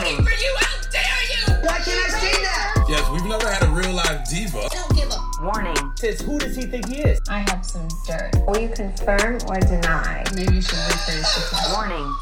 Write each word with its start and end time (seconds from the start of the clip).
Warning. 0.00 0.24
For 0.24 0.30
you, 0.30 0.56
how 0.56 0.80
dare 0.90 1.02
you! 1.28 1.68
Why 1.68 1.78
can't 1.78 1.88
I 1.88 2.20
see 2.20 2.42
that? 2.42 2.86
Yes, 2.88 3.10
we've 3.10 3.26
never 3.26 3.46
had 3.50 3.62
a 3.64 3.70
real 3.70 3.92
life 3.92 4.26
diva. 4.30 4.66
Don't 4.70 4.96
give 4.96 5.10
a 5.10 5.44
Warning. 5.44 5.76
Says, 5.96 6.22
who 6.22 6.38
does 6.38 6.56
he 6.56 6.62
think 6.62 6.88
he 6.88 7.02
is? 7.02 7.20
I 7.28 7.40
have 7.40 7.64
some 7.66 7.86
dirt. 8.06 8.30
Will 8.46 8.58
you 8.58 8.70
confirm 8.70 9.34
or 9.46 9.60
deny? 9.60 10.24
Maybe 10.34 10.54
you 10.54 10.62
should 10.62 10.78
rephrase 10.78 11.50
the 11.50 11.74
Warning. 11.74 12.14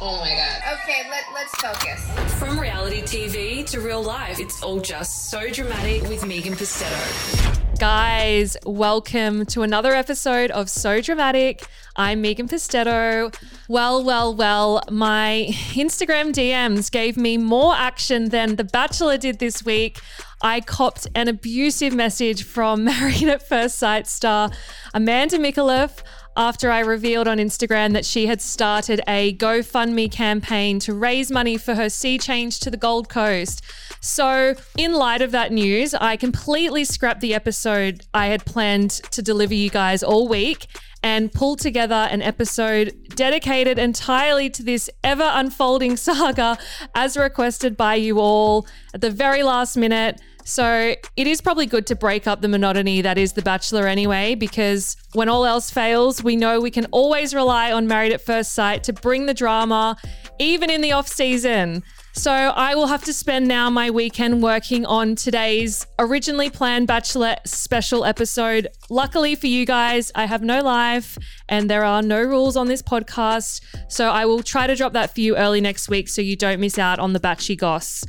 Oh 0.00 0.18
my 0.20 0.34
god. 0.34 0.74
Okay, 0.82 1.08
let, 1.08 1.24
let's 1.32 1.54
focus. 1.60 2.34
From 2.40 2.58
reality 2.58 3.02
TV 3.02 3.64
to 3.70 3.80
real 3.80 4.02
life, 4.02 4.40
it's 4.40 4.60
all 4.64 4.80
just 4.80 5.30
so 5.30 5.48
dramatic 5.50 6.02
with 6.08 6.26
Megan 6.26 6.54
Pustetto. 6.54 7.63
Guys, 7.86 8.56
welcome 8.64 9.44
to 9.44 9.60
another 9.60 9.92
episode 9.92 10.50
of 10.52 10.70
So 10.70 11.02
Dramatic. 11.02 11.66
I'm 11.96 12.22
Megan 12.22 12.48
Pustetto. 12.48 13.38
Well, 13.68 14.02
well, 14.02 14.34
well, 14.34 14.80
my 14.90 15.48
Instagram 15.50 16.32
DMs 16.32 16.90
gave 16.90 17.18
me 17.18 17.36
more 17.36 17.74
action 17.74 18.30
than 18.30 18.56
The 18.56 18.64
Bachelor 18.64 19.18
did 19.18 19.38
this 19.38 19.66
week. 19.66 20.00
I 20.40 20.62
copped 20.62 21.08
an 21.14 21.28
abusive 21.28 21.92
message 21.92 22.42
from 22.44 22.84
Married 22.86 23.28
at 23.28 23.46
First 23.46 23.78
Sight 23.78 24.06
star 24.06 24.50
Amanda 24.94 25.36
Micallef 25.36 26.02
after 26.36 26.70
I 26.70 26.80
revealed 26.80 27.28
on 27.28 27.38
Instagram 27.38 27.92
that 27.92 28.04
she 28.04 28.26
had 28.26 28.40
started 28.40 29.00
a 29.06 29.36
GoFundMe 29.36 30.10
campaign 30.10 30.78
to 30.80 30.94
raise 30.94 31.30
money 31.30 31.56
for 31.56 31.74
her 31.74 31.88
sea 31.88 32.18
change 32.18 32.60
to 32.60 32.70
the 32.70 32.76
Gold 32.76 33.08
Coast. 33.08 33.62
So, 34.00 34.54
in 34.76 34.92
light 34.92 35.22
of 35.22 35.30
that 35.30 35.52
news, 35.52 35.94
I 35.94 36.16
completely 36.16 36.84
scrapped 36.84 37.20
the 37.20 37.34
episode 37.34 38.02
I 38.12 38.26
had 38.26 38.44
planned 38.44 38.90
to 38.90 39.22
deliver 39.22 39.54
you 39.54 39.70
guys 39.70 40.02
all 40.02 40.28
week 40.28 40.66
and 41.04 41.30
pulled 41.30 41.58
together 41.58 42.08
an 42.10 42.22
episode 42.22 42.94
dedicated 43.10 43.78
entirely 43.78 44.48
to 44.48 44.62
this 44.62 44.88
ever 45.04 45.30
unfolding 45.34 45.96
saga 45.98 46.58
as 46.94 47.16
requested 47.16 47.76
by 47.76 47.94
you 47.94 48.18
all 48.18 48.66
at 48.94 49.02
the 49.02 49.10
very 49.10 49.42
last 49.42 49.76
minute. 49.76 50.20
So 50.44 50.94
it 51.16 51.26
is 51.26 51.40
probably 51.40 51.64
good 51.64 51.86
to 51.86 51.96
break 51.96 52.26
up 52.26 52.42
the 52.42 52.48
monotony 52.48 53.00
that 53.00 53.16
is 53.16 53.32
The 53.32 53.40
Bachelor 53.40 53.86
anyway, 53.86 54.34
because 54.34 54.96
when 55.14 55.28
all 55.28 55.46
else 55.46 55.70
fails, 55.70 56.22
we 56.22 56.36
know 56.36 56.60
we 56.60 56.70
can 56.70 56.86
always 56.92 57.34
rely 57.34 57.72
on 57.72 57.86
Married 57.86 58.12
at 58.12 58.20
First 58.20 58.52
Sight 58.52 58.84
to 58.84 58.92
bring 58.92 59.24
the 59.24 59.32
drama, 59.32 59.96
even 60.38 60.68
in 60.68 60.82
the 60.82 60.92
off 60.92 61.08
season. 61.08 61.82
So 62.12 62.30
I 62.30 62.74
will 62.74 62.86
have 62.86 63.02
to 63.04 63.12
spend 63.12 63.48
now 63.48 63.70
my 63.70 63.90
weekend 63.90 64.42
working 64.42 64.84
on 64.86 65.16
today's 65.16 65.86
originally 65.98 66.50
planned 66.50 66.86
Bachelor 66.86 67.36
special 67.44 68.04
episode. 68.04 68.68
Luckily 68.90 69.34
for 69.34 69.46
you 69.46 69.64
guys, 69.64 70.12
I 70.14 70.26
have 70.26 70.42
no 70.42 70.60
life 70.60 71.18
and 71.48 71.68
there 71.68 71.84
are 71.84 72.02
no 72.02 72.22
rules 72.22 72.56
on 72.56 72.68
this 72.68 72.82
podcast. 72.82 73.62
So 73.88 74.10
I 74.10 74.26
will 74.26 74.42
try 74.42 74.66
to 74.66 74.76
drop 74.76 74.92
that 74.92 75.14
for 75.14 75.22
you 75.22 75.36
early 75.36 75.60
next 75.60 75.88
week 75.88 76.08
so 76.08 76.22
you 76.22 76.36
don't 76.36 76.60
miss 76.60 76.78
out 76.78 76.98
on 76.98 77.14
the 77.14 77.20
Batchy 77.20 77.56
Goss. 77.58 78.04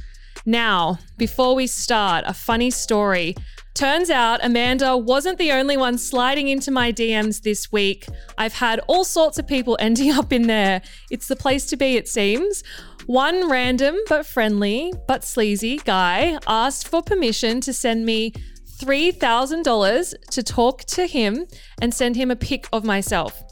Now, 0.46 1.00
before 1.18 1.56
we 1.56 1.66
start, 1.66 2.24
a 2.28 2.34
funny 2.34 2.70
story. 2.70 3.36
Turns 3.74 4.10
out 4.10 4.40
Amanda 4.44 4.96
wasn't 4.96 5.38
the 5.38 5.52
only 5.52 5.76
one 5.76 5.98
sliding 5.98 6.48
into 6.48 6.72
my 6.72 6.94
DMs 6.94 7.42
this 7.42 7.72
week. 7.72 8.06
I've 8.38 8.54
had 8.54 8.80
all 8.88 9.04
sorts 9.04 9.40
of 9.40 9.48
people 9.48 9.76
ending 9.82 10.12
up 10.12 10.32
in 10.32 10.48
there. 10.48 10.82
It's 11.10 11.28
the 11.28 11.36
place 11.36 11.66
to 11.68 11.78
be, 11.78 11.98
it 11.98 12.08
seems. 12.08 12.64
One 13.08 13.50
random 13.50 13.96
but 14.08 14.26
friendly 14.26 14.94
but 15.08 15.24
sleazy 15.24 15.78
guy 15.78 16.40
asked 16.48 16.88
for 16.88 17.02
permission 17.02 17.60
to 17.62 17.74
send 17.74 18.06
me 18.06 18.32
$3,000 18.80 20.14
to 20.32 20.44
talk 20.44 20.84
to 20.86 21.08
him 21.08 21.46
and 21.82 21.94
send 21.94 22.16
him 22.16 22.30
a 22.30 22.36
pic 22.36 22.68
of 22.72 22.84
myself. 22.84 23.44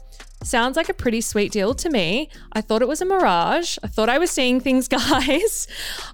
Sounds 0.44 0.76
like 0.76 0.90
a 0.90 0.94
pretty 0.94 1.22
sweet 1.22 1.52
deal 1.52 1.72
to 1.74 1.88
me. 1.88 2.28
I 2.52 2.60
thought 2.60 2.82
it 2.82 2.88
was 2.88 3.00
a 3.00 3.06
mirage. 3.06 3.78
I 3.82 3.86
thought 3.86 4.10
I 4.10 4.18
was 4.18 4.30
seeing 4.30 4.60
things, 4.60 4.88
guys. 4.88 5.66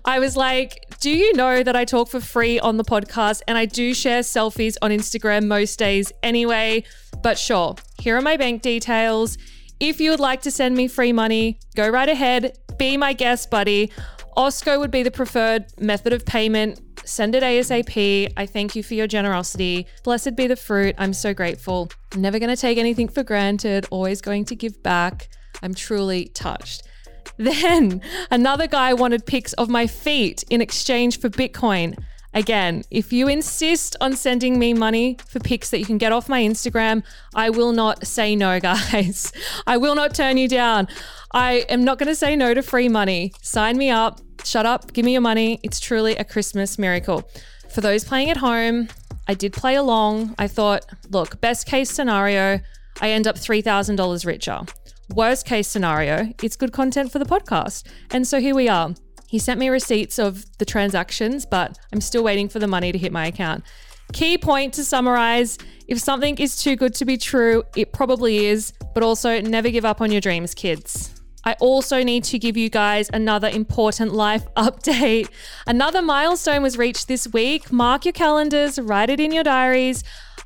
I 0.04 0.20
was 0.20 0.36
like, 0.36 0.86
do 1.00 1.10
you 1.10 1.34
know 1.34 1.64
that 1.64 1.74
I 1.74 1.84
talk 1.84 2.08
for 2.08 2.20
free 2.20 2.60
on 2.60 2.76
the 2.76 2.84
podcast 2.84 3.42
and 3.48 3.58
I 3.58 3.64
do 3.66 3.92
share 3.92 4.20
selfies 4.20 4.76
on 4.82 4.92
Instagram 4.92 5.46
most 5.46 5.80
days 5.80 6.12
anyway? 6.22 6.84
But 7.24 7.38
sure, 7.38 7.74
here 7.98 8.16
are 8.16 8.22
my 8.22 8.36
bank 8.36 8.62
details. 8.62 9.36
If 9.80 10.00
you 10.00 10.10
would 10.10 10.20
like 10.20 10.42
to 10.42 10.50
send 10.50 10.76
me 10.76 10.86
free 10.86 11.12
money, 11.12 11.58
go 11.74 11.88
right 11.88 12.08
ahead. 12.08 12.56
Be 12.78 12.96
my 12.96 13.12
guest, 13.12 13.50
buddy. 13.50 13.90
Osko 14.36 14.78
would 14.78 14.92
be 14.92 15.02
the 15.02 15.10
preferred 15.10 15.66
method 15.80 16.12
of 16.12 16.24
payment. 16.24 16.80
Send 17.04 17.34
it 17.34 17.42
ASAP. 17.42 18.32
I 18.36 18.46
thank 18.46 18.76
you 18.76 18.82
for 18.82 18.94
your 18.94 19.06
generosity. 19.06 19.86
Blessed 20.04 20.36
be 20.36 20.46
the 20.46 20.56
fruit. 20.56 20.94
I'm 20.98 21.12
so 21.12 21.34
grateful. 21.34 21.90
Never 22.16 22.38
going 22.38 22.54
to 22.54 22.60
take 22.60 22.78
anything 22.78 23.08
for 23.08 23.22
granted, 23.22 23.86
always 23.90 24.20
going 24.20 24.44
to 24.46 24.56
give 24.56 24.82
back. 24.82 25.28
I'm 25.62 25.74
truly 25.74 26.26
touched. 26.26 26.82
Then 27.36 28.02
another 28.30 28.66
guy 28.66 28.92
wanted 28.92 29.24
pics 29.24 29.54
of 29.54 29.70
my 29.70 29.86
feet 29.86 30.44
in 30.50 30.60
exchange 30.60 31.20
for 31.20 31.30
Bitcoin. 31.30 31.96
Again, 32.32 32.84
if 32.90 33.12
you 33.12 33.26
insist 33.28 33.96
on 34.00 34.14
sending 34.14 34.58
me 34.58 34.72
money 34.72 35.16
for 35.26 35.40
pics 35.40 35.70
that 35.70 35.78
you 35.78 35.86
can 35.86 35.98
get 35.98 36.12
off 36.12 36.28
my 36.28 36.40
Instagram, 36.42 37.02
I 37.34 37.50
will 37.50 37.72
not 37.72 38.06
say 38.06 38.36
no, 38.36 38.60
guys. 38.60 39.32
I 39.66 39.76
will 39.76 39.94
not 39.94 40.14
turn 40.14 40.36
you 40.36 40.48
down. 40.48 40.88
I 41.32 41.64
am 41.68 41.82
not 41.84 41.98
going 41.98 42.08
to 42.08 42.14
say 42.14 42.36
no 42.36 42.54
to 42.54 42.62
free 42.62 42.88
money. 42.88 43.32
Sign 43.42 43.76
me 43.76 43.90
up. 43.90 44.20
Shut 44.44 44.64
up. 44.64 44.92
Give 44.92 45.04
me 45.04 45.12
your 45.12 45.20
money. 45.20 45.58
It's 45.62 45.80
truly 45.80 46.16
a 46.16 46.24
Christmas 46.24 46.78
miracle. 46.78 47.28
For 47.68 47.80
those 47.80 48.04
playing 48.04 48.30
at 48.30 48.36
home, 48.36 48.88
I 49.28 49.34
did 49.34 49.52
play 49.52 49.76
along. 49.76 50.34
I 50.38 50.48
thought, 50.48 50.86
look, 51.10 51.40
best 51.40 51.66
case 51.66 51.90
scenario, 51.90 52.60
I 53.00 53.10
end 53.10 53.26
up 53.26 53.36
$3,000 53.36 54.26
richer. 54.26 54.60
Worst 55.14 55.46
case 55.46 55.68
scenario, 55.68 56.32
it's 56.42 56.56
good 56.56 56.72
content 56.72 57.10
for 57.10 57.18
the 57.18 57.24
podcast. 57.24 57.86
And 58.12 58.26
so 58.26 58.40
here 58.40 58.54
we 58.54 58.68
are. 58.68 58.94
He 59.30 59.38
sent 59.38 59.60
me 59.60 59.68
receipts 59.68 60.18
of 60.18 60.44
the 60.58 60.64
transactions, 60.64 61.46
but 61.46 61.78
I'm 61.92 62.00
still 62.00 62.24
waiting 62.24 62.48
for 62.48 62.58
the 62.58 62.66
money 62.66 62.90
to 62.90 62.98
hit 62.98 63.12
my 63.12 63.26
account. 63.26 63.62
Key 64.12 64.36
point 64.36 64.74
to 64.74 64.82
summarize 64.82 65.56
if 65.86 66.00
something 66.00 66.36
is 66.38 66.60
too 66.60 66.74
good 66.74 66.94
to 66.94 67.04
be 67.04 67.16
true, 67.16 67.62
it 67.76 67.92
probably 67.92 68.46
is, 68.46 68.72
but 68.92 69.04
also 69.04 69.40
never 69.40 69.70
give 69.70 69.84
up 69.84 70.00
on 70.00 70.10
your 70.10 70.20
dreams, 70.20 70.52
kids. 70.52 71.14
I 71.44 71.52
also 71.60 72.02
need 72.02 72.24
to 72.24 72.40
give 72.40 72.56
you 72.56 72.68
guys 72.70 73.08
another 73.12 73.48
important 73.48 74.14
life 74.14 74.52
update. 74.56 75.28
Another 75.64 76.02
milestone 76.02 76.64
was 76.64 76.76
reached 76.76 77.06
this 77.06 77.28
week. 77.28 77.70
Mark 77.70 78.04
your 78.04 78.12
calendars, 78.12 78.80
write 78.80 79.10
it 79.10 79.20
in 79.20 79.30
your 79.30 79.44
diaries. 79.44 80.02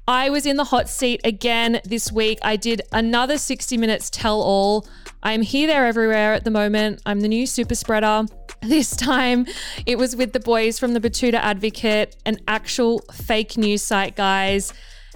I 0.06 0.28
was 0.28 0.44
in 0.44 0.59
the 0.59 0.65
hot 0.65 0.91
seat 0.91 1.23
again 1.25 1.81
this 1.87 2.12
week. 2.12 2.39
I 2.43 2.56
did 2.56 2.83
another 2.93 3.39
60 3.39 3.78
minutes 3.78 4.11
tell 4.11 4.43
all. 4.43 4.87
I'm 5.23 5.41
here, 5.41 5.67
there, 5.67 5.87
everywhere 5.87 6.34
at 6.34 6.44
the 6.44 6.50
moment. 6.50 7.00
I'm 7.06 7.21
the 7.21 7.28
new 7.28 7.47
super 7.47 7.75
spreader. 7.75 8.27
This 8.63 8.97
time 8.97 9.47
it 9.87 9.99
was 9.99 10.17
with 10.17 10.33
the 10.33 10.41
boys 10.41 10.79
from 10.79 10.95
the 10.95 11.01
Betoota 11.01 11.35
Advocate, 11.35 12.17
an 12.25 12.39
actual 12.49 13.01
fake 13.13 13.57
news 13.57 13.83
site, 13.83 14.17
guys. 14.17 14.73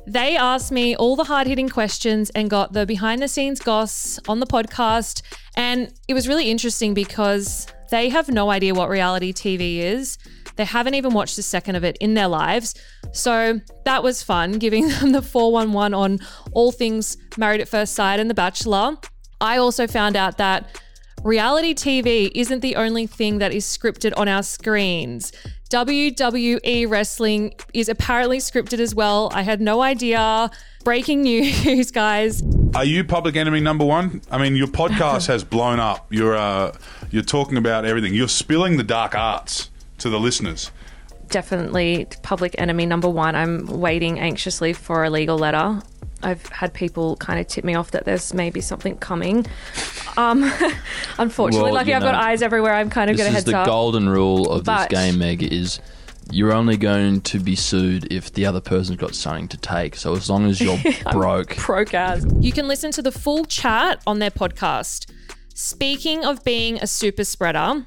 They 0.06 0.37
asked 0.37 0.72
me 0.72 0.97
all 0.97 1.16
the 1.16 1.25
hard 1.25 1.47
hitting 1.47 1.69
questions 1.69 2.31
and 2.31 2.49
got 2.49 2.72
the 2.72 2.87
behind 2.87 3.21
the 3.21 3.28
scenes 3.28 3.60
goss 3.60 4.19
on 4.26 4.41
the 4.41 4.47
podcast. 4.47 5.22
And 5.56 5.93
it 6.09 6.15
was 6.15 6.26
really 6.26 6.50
interesting 6.50 6.94
because 6.94 7.66
they 7.91 8.09
have 8.09 8.28
no 8.28 8.50
idea 8.50 8.75
what 8.75 8.88
reality 8.88 9.32
TV 9.32 9.78
is. 9.78 10.16
They 10.56 10.65
haven't 10.65 10.94
even 10.94 11.12
watched 11.12 11.38
a 11.38 11.43
second 11.43 11.76
of 11.76 11.84
it 11.84 11.97
in 12.00 12.15
their 12.15 12.26
lives. 12.26 12.75
So 13.12 13.60
that 13.84 14.03
was 14.03 14.22
fun, 14.22 14.53
giving 14.53 14.88
them 15.00 15.12
the 15.12 15.22
411 15.22 15.94
on 15.94 16.19
all 16.53 16.72
things 16.72 17.16
Married 17.37 17.60
at 17.60 17.69
First 17.69 17.94
Sight 17.94 18.19
and 18.19 18.28
The 18.28 18.34
Bachelor. 18.34 18.97
I 19.41 19.59
also 19.59 19.87
found 19.87 20.16
out 20.16 20.38
that 20.38 20.81
reality 21.24 21.74
TV 21.74 22.30
isn't 22.34 22.60
the 22.60 22.76
only 22.76 23.06
thing 23.06 23.38
that 23.38 23.52
is 23.52 23.64
scripted 23.64 24.12
on 24.16 24.28
our 24.28 24.42
screens. 24.42 25.32
WWE 25.70 26.88
wrestling 26.88 27.54
is 27.74 27.88
apparently 27.88 28.38
scripted 28.38 28.78
as 28.78 28.94
well. 28.94 29.30
I 29.34 29.42
had 29.42 29.60
no 29.60 29.82
idea. 29.82 30.50
Breaking 30.84 31.22
news, 31.22 31.90
guys. 31.90 32.42
Are 32.74 32.84
you 32.84 33.04
public 33.04 33.36
enemy 33.36 33.60
number 33.60 33.84
one? 33.84 34.22
I 34.30 34.38
mean, 34.38 34.56
your 34.56 34.68
podcast 34.68 35.26
has 35.28 35.44
blown 35.44 35.80
up. 35.80 36.06
You're 36.10 36.37
uh, 36.37 36.76
you're 37.10 37.22
talking 37.22 37.58
about 37.58 37.84
everything. 37.84 38.14
You're 38.14 38.28
spilling 38.28 38.76
the 38.76 38.84
dark 38.84 39.14
arts 39.14 39.70
to 39.98 40.08
the 40.08 40.19
listeners. 40.19 40.70
Definitely 41.28 42.06
public 42.22 42.54
enemy 42.56 42.87
number 42.87 43.08
one. 43.08 43.34
I'm 43.34 43.66
waiting 43.66 44.19
anxiously 44.19 44.72
for 44.72 45.04
a 45.04 45.10
legal 45.10 45.37
letter. 45.37 45.82
I've 46.23 46.44
had 46.47 46.75
people 46.75 47.17
kind 47.17 47.38
of 47.38 47.47
tip 47.47 47.65
me 47.65 47.75
off 47.75 47.93
that 47.93 48.05
there's 48.05 48.35
maybe 48.35 48.61
something 48.61 48.97
coming. 48.99 49.47
Um, 50.17 50.43
unfortunately, 51.19 51.65
Well, 51.70 51.75
lucky 51.75 51.91
you 51.91 51.97
I've 51.97 52.03
got 52.03 52.12
know, 52.12 52.19
eyes 52.19 52.43
everywhere. 52.43 52.75
I'm 52.75 52.91
kind 52.91 53.11
of 53.11 53.17
This 53.17 53.25
got 53.25 53.29
a 53.29 53.31
is 53.31 53.35
heads 53.37 53.47
the 53.47 53.59
up. 53.59 53.67
golden 53.67 54.09
rule 54.09 54.50
of 54.50 54.65
But- 54.65 54.91
this 54.91 54.99
game, 54.99 55.19
Meg, 55.19 55.43
is 55.43 55.81
you're 56.31 56.53
only 56.53 56.76
going 56.76 57.20
to 57.23 57.38
be 57.38 57.55
sued 57.56 58.12
if 58.12 58.32
the 58.35 58.44
other 58.44 58.61
person's 58.61 58.99
got 58.99 59.15
something 59.15 59.49
to 59.49 59.56
take. 59.56 59.97
So 59.97 60.15
as 60.15 60.29
long 60.29 60.44
as 60.47 60.61
you're 60.61 60.79
broke, 61.12 61.56
broke 61.65 61.94
as. 61.94 62.26
You 62.41 62.53
can 62.53 62.69
listen 62.69 62.91
to 62.93 63.03
the 63.03 63.12
full 63.12 63.44
chat 63.47 64.03
on 64.06 64.19
their 64.19 64.31
podcast. 64.31 65.11
Speaking 65.55 66.25
of 66.25 66.44
being 66.44 66.79
a 66.82 66.87
super 66.87 67.25
spreader, 67.25 67.82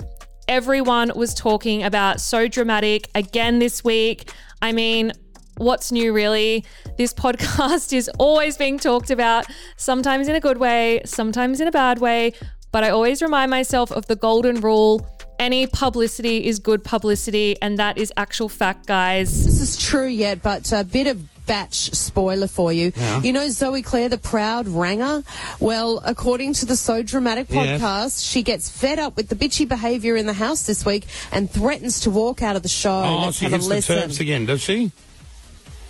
everyone 0.48 1.12
was 1.16 1.34
talking 1.34 1.84
about 1.84 2.20
so 2.20 2.48
dramatic 2.48 3.10
again 3.14 3.60
this 3.60 3.84
week. 3.84 4.32
I 4.62 4.72
mean, 4.72 5.12
what's 5.58 5.92
new 5.92 6.12
really? 6.12 6.66
This 7.02 7.16
podcast 7.16 7.94
is 7.94 8.12
always 8.20 8.58
being 8.58 8.78
talked 8.78 9.10
about, 9.10 9.48
sometimes 9.76 10.28
in 10.28 10.36
a 10.36 10.40
good 10.40 10.60
way, 10.60 11.02
sometimes 11.04 11.60
in 11.60 11.68
a 11.68 11.72
bad 11.72 11.98
way, 11.98 12.34
but 12.72 12.84
I 12.84 12.92
always 12.92 13.24
remind 13.24 13.50
myself 13.50 13.92
of 13.92 14.06
the 14.06 14.16
golden 14.16 14.62
rule. 14.62 15.08
any 15.40 15.66
publicity 15.66 16.46
is 16.46 16.60
good 16.60 16.84
publicity, 16.84 17.58
and 17.60 17.80
that 17.80 17.98
is 17.98 18.14
actual 18.18 18.48
fact, 18.50 18.86
guys. 18.86 19.46
This 19.46 19.60
is 19.62 19.78
true 19.78 20.06
yet, 20.06 20.44
but 20.44 20.72
a 20.72 20.84
bit 20.84 21.08
of 21.08 21.18
batch 21.48 21.90
spoiler 21.96 22.46
for 22.46 22.72
you. 22.72 22.94
You 23.24 23.34
know 23.34 23.50
Zoe-Clare, 23.50 24.10
the 24.10 24.20
proud 24.20 24.68
ranger? 24.68 25.24
Well, 25.60 26.04
according 26.06 26.54
to 26.54 26.68
the 26.68 26.76
So 26.76 27.02
Dramatic 27.02 27.48
Yes. 27.50 27.82
podcast, 27.82 28.32
she 28.32 28.44
gets 28.44 28.70
fed 28.70 29.00
up 29.00 29.18
with 29.18 29.30
the 29.30 29.36
bitchy 29.36 29.68
behaviour 29.68 30.16
in 30.16 30.28
the 30.28 30.34
house 30.34 30.68
this 30.68 30.86
week 30.86 31.08
and 31.32 31.50
threatens 31.50 32.02
to 32.02 32.12
walk 32.12 32.44
out 32.44 32.56
of 32.56 32.62
the 32.62 32.70
show. 32.70 33.02
Oh, 33.04 33.22
Let's 33.26 33.38
she 33.38 33.46
have 33.46 33.54
hits 33.54 33.66
the 33.68 33.74
listen. 33.74 33.96
turps 34.02 34.20
again, 34.20 34.46
does 34.46 34.62
she? 34.62 34.92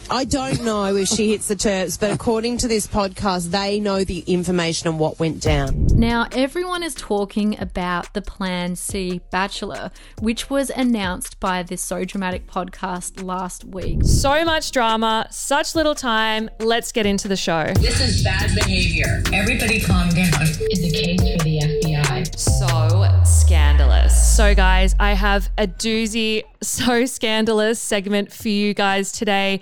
I 0.10 0.26
don't 0.26 0.64
know 0.64 0.94
if 0.96 1.08
she 1.08 1.30
hits 1.32 1.48
the 1.48 1.56
terps, 1.56 1.98
but 2.00 2.12
according 2.12 2.58
to 2.60 2.68
this 2.68 2.86
podcast, 2.86 3.52
they 3.52 3.80
know 3.80 4.04
the 4.04 4.20
information 4.28 4.90
on 4.90 4.98
what 4.98 5.20
went 5.20 5.42
down. 5.42 5.88
Now, 5.88 6.28
everyone 6.34 6.84
is 6.84 6.94
talking 6.96 7.58
about 7.62 8.14
the 8.14 8.22
Plan 8.22 8.76
C 8.76 9.22
Bachelor, 9.32 9.92
which 10.20 10.50
was 10.50 10.70
announced 10.70 11.40
by 11.40 11.64
the 11.64 11.78
So 11.78 12.04
Dramatic 12.04 12.46
podcast 12.46 13.24
last 13.24 13.64
week. 13.64 14.04
So 14.04 14.44
much 14.44 14.72
drama, 14.72 15.28
such 15.32 15.76
little 15.76 15.96
time. 15.96 16.50
Let's 16.60 16.92
get 16.92 17.06
into 17.06 17.28
the 17.30 17.38
show. 17.38 17.72
This 17.76 18.02
is 18.02 18.24
bad 18.24 18.54
behavior. 18.56 19.24
Everybody 19.34 19.80
calm 19.80 20.10
down. 20.10 20.42
Is 20.72 20.84
a 20.84 20.92
case 20.92 21.22
for 21.22 21.44
the 21.44 21.60
FBI. 21.60 22.38
So 22.38 23.24
scandalous. 23.24 24.36
So, 24.36 24.56
guys, 24.56 24.94
I 25.00 25.14
have 25.14 25.50
a 25.58 25.68
doozy, 25.68 26.44
so 26.62 27.06
scandalous 27.06 27.80
segment 27.80 28.34
for 28.34 28.50
you 28.50 28.74
guys 28.74 29.12
today. 29.12 29.62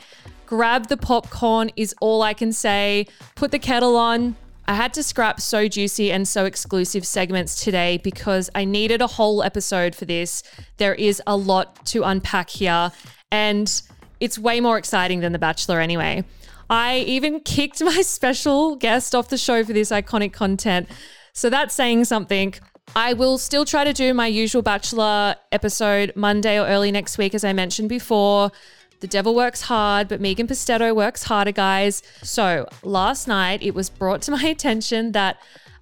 Grab 0.49 0.87
the 0.87 0.97
popcorn, 0.97 1.69
is 1.75 1.93
all 2.01 2.23
I 2.23 2.33
can 2.33 2.51
say. 2.51 3.05
Put 3.35 3.51
the 3.51 3.59
kettle 3.59 3.95
on. 3.95 4.35
I 4.67 4.73
had 4.73 4.95
to 4.95 5.03
scrap 5.03 5.39
so 5.39 5.67
juicy 5.67 6.11
and 6.11 6.27
so 6.27 6.43
exclusive 6.45 7.05
segments 7.05 7.63
today 7.63 7.99
because 8.03 8.49
I 8.55 8.65
needed 8.65 8.99
a 8.99 9.05
whole 9.05 9.43
episode 9.43 9.93
for 9.93 10.05
this. 10.05 10.41
There 10.77 10.95
is 10.95 11.21
a 11.27 11.37
lot 11.37 11.85
to 11.85 12.01
unpack 12.01 12.49
here, 12.49 12.91
and 13.31 13.79
it's 14.19 14.39
way 14.39 14.59
more 14.59 14.79
exciting 14.79 15.19
than 15.19 15.33
The 15.33 15.37
Bachelor 15.39 15.81
anyway. 15.81 16.23
I 16.67 16.97
even 17.01 17.41
kicked 17.41 17.79
my 17.83 18.01
special 18.01 18.75
guest 18.75 19.13
off 19.13 19.29
the 19.29 19.37
show 19.37 19.63
for 19.63 19.73
this 19.73 19.91
iconic 19.91 20.33
content. 20.33 20.89
So 21.31 21.51
that's 21.51 21.75
saying 21.75 22.05
something. 22.05 22.55
I 22.95 23.13
will 23.13 23.37
still 23.37 23.65
try 23.65 23.83
to 23.83 23.93
do 23.93 24.15
my 24.15 24.25
usual 24.25 24.63
Bachelor 24.63 25.35
episode 25.51 26.13
Monday 26.15 26.59
or 26.59 26.65
early 26.65 26.91
next 26.91 27.19
week, 27.19 27.35
as 27.35 27.43
I 27.43 27.53
mentioned 27.53 27.89
before. 27.89 28.51
The 28.99 29.07
devil 29.07 29.33
works 29.33 29.61
hard, 29.61 30.07
but 30.07 30.19
Megan 30.19 30.47
Pustetto 30.47 30.93
works 30.93 31.23
harder, 31.23 31.51
guys. 31.51 32.03
So 32.21 32.67
last 32.83 33.27
night, 33.27 33.63
it 33.63 33.73
was 33.73 33.89
brought 33.89 34.21
to 34.23 34.31
my 34.31 34.43
attention 34.55 35.13
that 35.13 35.37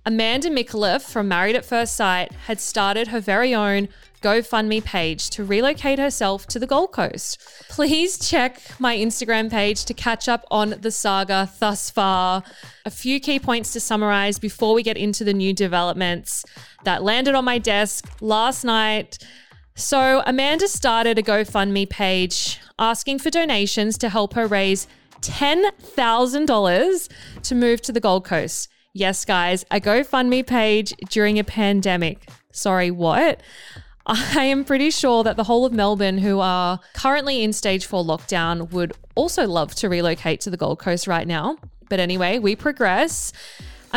Amanda 0.06 0.50
Micallef 0.50 1.02
from 1.02 1.28
Married 1.28 1.56
at 1.56 1.66
First 1.66 1.96
Sight 1.96 2.31
had 2.46 2.62
started 2.62 3.10
her 3.10 3.19
very 3.19 3.54
own 3.54 3.90
GoFundMe 4.22 4.84
page 4.84 5.30
to 5.31 5.44
relocate 5.44 6.00
herself 6.00 6.48
to 6.48 6.60
the 6.60 6.66
Gold 6.66 6.92
Coast. 6.92 7.40
Please 7.69 8.18
check 8.18 8.62
my 8.80 8.96
Instagram 8.96 9.50
page 9.52 9.86
to 9.86 9.94
catch 9.94 10.28
up 10.28 10.46
on 10.50 10.75
the 10.81 10.92
saga 10.92 11.50
thus 11.60 11.90
far. 11.90 12.44
A 12.86 12.90
few 12.90 13.20
key 13.20 13.40
points 13.40 13.74
to 13.74 13.80
summarize 13.80 14.40
before 14.40 14.74
we 14.74 14.81
get 14.81 14.98
into 14.98 15.24
the 15.24 15.34
new 15.34 15.54
developments 15.54 16.46
that 16.84 17.04
landed 17.04 17.36
on 17.36 17.46
my 17.46 17.58
desk 17.58 18.10
last 18.22 18.63
night. 18.63 19.18
So, 19.79 20.24
Amanda 20.25 20.68
started 20.68 21.19
a 21.19 21.21
GoFundMe 21.21 21.88
page 21.88 22.59
asking 22.79 23.19
for 23.19 23.29
donations 23.29 23.95
to 24.00 24.09
help 24.09 24.33
her 24.33 24.47
raise 24.47 24.88
$10,000 25.21 27.09
to 27.44 27.56
move 27.56 27.81
to 27.83 27.91
the 27.91 28.00
Gold 28.00 28.25
Coast. 28.25 28.69
Yes, 28.95 29.24
guys, 29.24 29.65
a 29.69 29.79
GoFundMe 29.79 30.47
page 30.47 30.95
during 31.12 31.38
a 31.38 31.44
pandemic. 31.44 32.27
Sorry, 32.51 32.89
what? 32.89 33.39
I 34.07 34.45
am 34.45 34.65
pretty 34.65 34.89
sure 34.89 35.24
that 35.24 35.38
the 35.38 35.44
whole 35.44 35.63
of 35.63 35.74
Melbourne, 35.74 36.18
who 36.18 36.39
are 36.39 36.79
currently 36.95 37.44
in 37.44 37.53
stage 37.53 37.85
four 37.85 38.03
lockdown, 38.03 38.71
would 38.71 38.94
also 39.13 39.45
love 39.45 39.75
to 39.75 39.89
relocate 39.89 40.41
to 40.41 40.50
the 40.50 40.57
Gold 40.57 40.79
Coast 40.79 41.06
right 41.06 41.27
now. 41.27 41.56
But 41.88 42.00
anyway, 42.00 42.39
we 42.39 42.56
progress. 42.56 43.31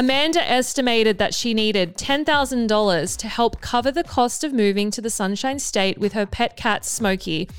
Amanda 0.01 0.41
estimated 0.51 1.19
that 1.19 1.35
she 1.35 1.53
needed 1.53 1.99
$10,000 1.99 3.17
to 3.19 3.29
help 3.29 3.61
cover 3.61 3.91
the 3.91 4.03
cost 4.03 4.43
of 4.43 4.51
moving 4.51 4.91
to 4.91 5.03
the 5.03 5.11
Sunshine 5.11 5.59
State 5.59 5.99
with 5.99 6.15
her 6.15 6.25
pet 6.25 6.57
cat, 6.57 6.87
Smokey. 6.87 7.51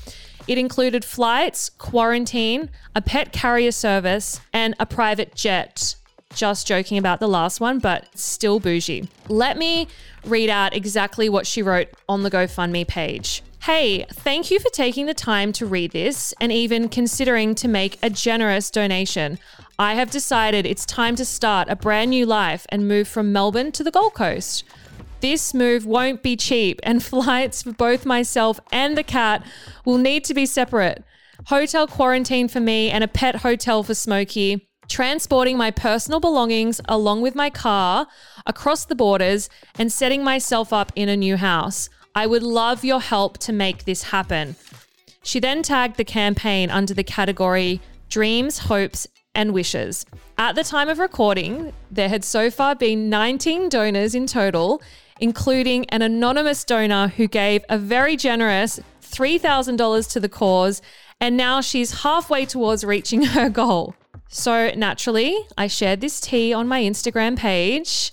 It 0.48 0.58
included 0.58 1.04
flights, 1.04 1.68
quarantine, 1.68 2.68
a 2.96 3.00
pet 3.00 3.32
carrier 3.32 3.70
service, 3.70 4.40
and 4.52 4.74
a 4.80 4.86
private 4.86 5.36
jet. 5.36 5.94
Just 6.34 6.66
joking 6.66 6.98
about 6.98 7.20
the 7.20 7.28
last 7.28 7.60
one, 7.60 7.78
but 7.78 8.08
still 8.18 8.58
bougie. 8.58 9.08
Let 9.28 9.56
me 9.56 9.86
read 10.24 10.50
out 10.50 10.74
exactly 10.74 11.28
what 11.28 11.46
she 11.46 11.62
wrote 11.62 11.90
on 12.08 12.24
the 12.24 12.30
GoFundMe 12.30 12.88
page. 12.88 13.44
Hey, 13.60 14.04
thank 14.10 14.50
you 14.50 14.58
for 14.58 14.70
taking 14.70 15.06
the 15.06 15.14
time 15.14 15.52
to 15.52 15.66
read 15.66 15.92
this 15.92 16.34
and 16.40 16.50
even 16.50 16.88
considering 16.88 17.54
to 17.54 17.68
make 17.68 17.96
a 18.02 18.10
generous 18.10 18.68
donation. 18.68 19.38
I 19.78 19.94
have 19.94 20.10
decided 20.10 20.66
it's 20.66 20.84
time 20.84 21.16
to 21.16 21.24
start 21.24 21.68
a 21.70 21.76
brand 21.76 22.10
new 22.10 22.26
life 22.26 22.66
and 22.68 22.86
move 22.86 23.08
from 23.08 23.32
Melbourne 23.32 23.72
to 23.72 23.82
the 23.82 23.90
Gold 23.90 24.14
Coast. 24.14 24.64
This 25.20 25.54
move 25.54 25.86
won't 25.86 26.22
be 26.22 26.36
cheap, 26.36 26.80
and 26.82 27.02
flights 27.02 27.62
for 27.62 27.72
both 27.72 28.04
myself 28.04 28.60
and 28.70 28.96
the 28.96 29.02
cat 29.02 29.46
will 29.84 29.98
need 29.98 30.24
to 30.24 30.34
be 30.34 30.46
separate. 30.46 31.04
Hotel 31.46 31.86
quarantine 31.86 32.48
for 32.48 32.60
me 32.60 32.90
and 32.90 33.02
a 33.02 33.08
pet 33.08 33.36
hotel 33.36 33.82
for 33.82 33.94
Smokey. 33.94 34.68
Transporting 34.88 35.56
my 35.56 35.70
personal 35.70 36.20
belongings 36.20 36.80
along 36.86 37.22
with 37.22 37.34
my 37.34 37.48
car 37.48 38.06
across 38.46 38.84
the 38.84 38.94
borders 38.94 39.48
and 39.78 39.90
setting 39.90 40.22
myself 40.22 40.72
up 40.72 40.92
in 40.94 41.08
a 41.08 41.16
new 41.16 41.36
house. 41.36 41.88
I 42.14 42.26
would 42.26 42.42
love 42.42 42.84
your 42.84 43.00
help 43.00 43.38
to 43.38 43.52
make 43.52 43.84
this 43.84 44.04
happen. 44.04 44.54
She 45.22 45.40
then 45.40 45.62
tagged 45.62 45.96
the 45.96 46.04
campaign 46.04 46.68
under 46.68 46.92
the 46.92 47.04
category 47.04 47.80
Dreams, 48.08 48.58
Hopes, 48.58 49.06
and 49.34 49.52
Wishes. 49.52 50.06
At 50.38 50.54
the 50.54 50.64
time 50.64 50.88
of 50.88 50.98
recording, 50.98 51.72
there 51.90 52.08
had 52.08 52.24
so 52.24 52.50
far 52.50 52.74
been 52.74 53.08
19 53.08 53.68
donors 53.68 54.14
in 54.14 54.26
total, 54.26 54.82
including 55.20 55.84
an 55.90 56.02
anonymous 56.02 56.64
donor 56.64 57.08
who 57.08 57.26
gave 57.26 57.64
a 57.68 57.78
very 57.78 58.16
generous 58.16 58.80
$3,000 59.02 60.10
to 60.12 60.20
the 60.20 60.28
cause, 60.28 60.82
and 61.20 61.36
now 61.36 61.60
she's 61.60 62.02
halfway 62.02 62.46
towards 62.46 62.84
reaching 62.84 63.22
her 63.36 63.48
goal. 63.48 63.94
So, 64.28 64.70
naturally, 64.74 65.36
I 65.58 65.66
shared 65.66 66.00
this 66.00 66.20
tea 66.20 66.54
on 66.54 66.66
my 66.66 66.80
Instagram 66.80 67.36
page 67.36 68.12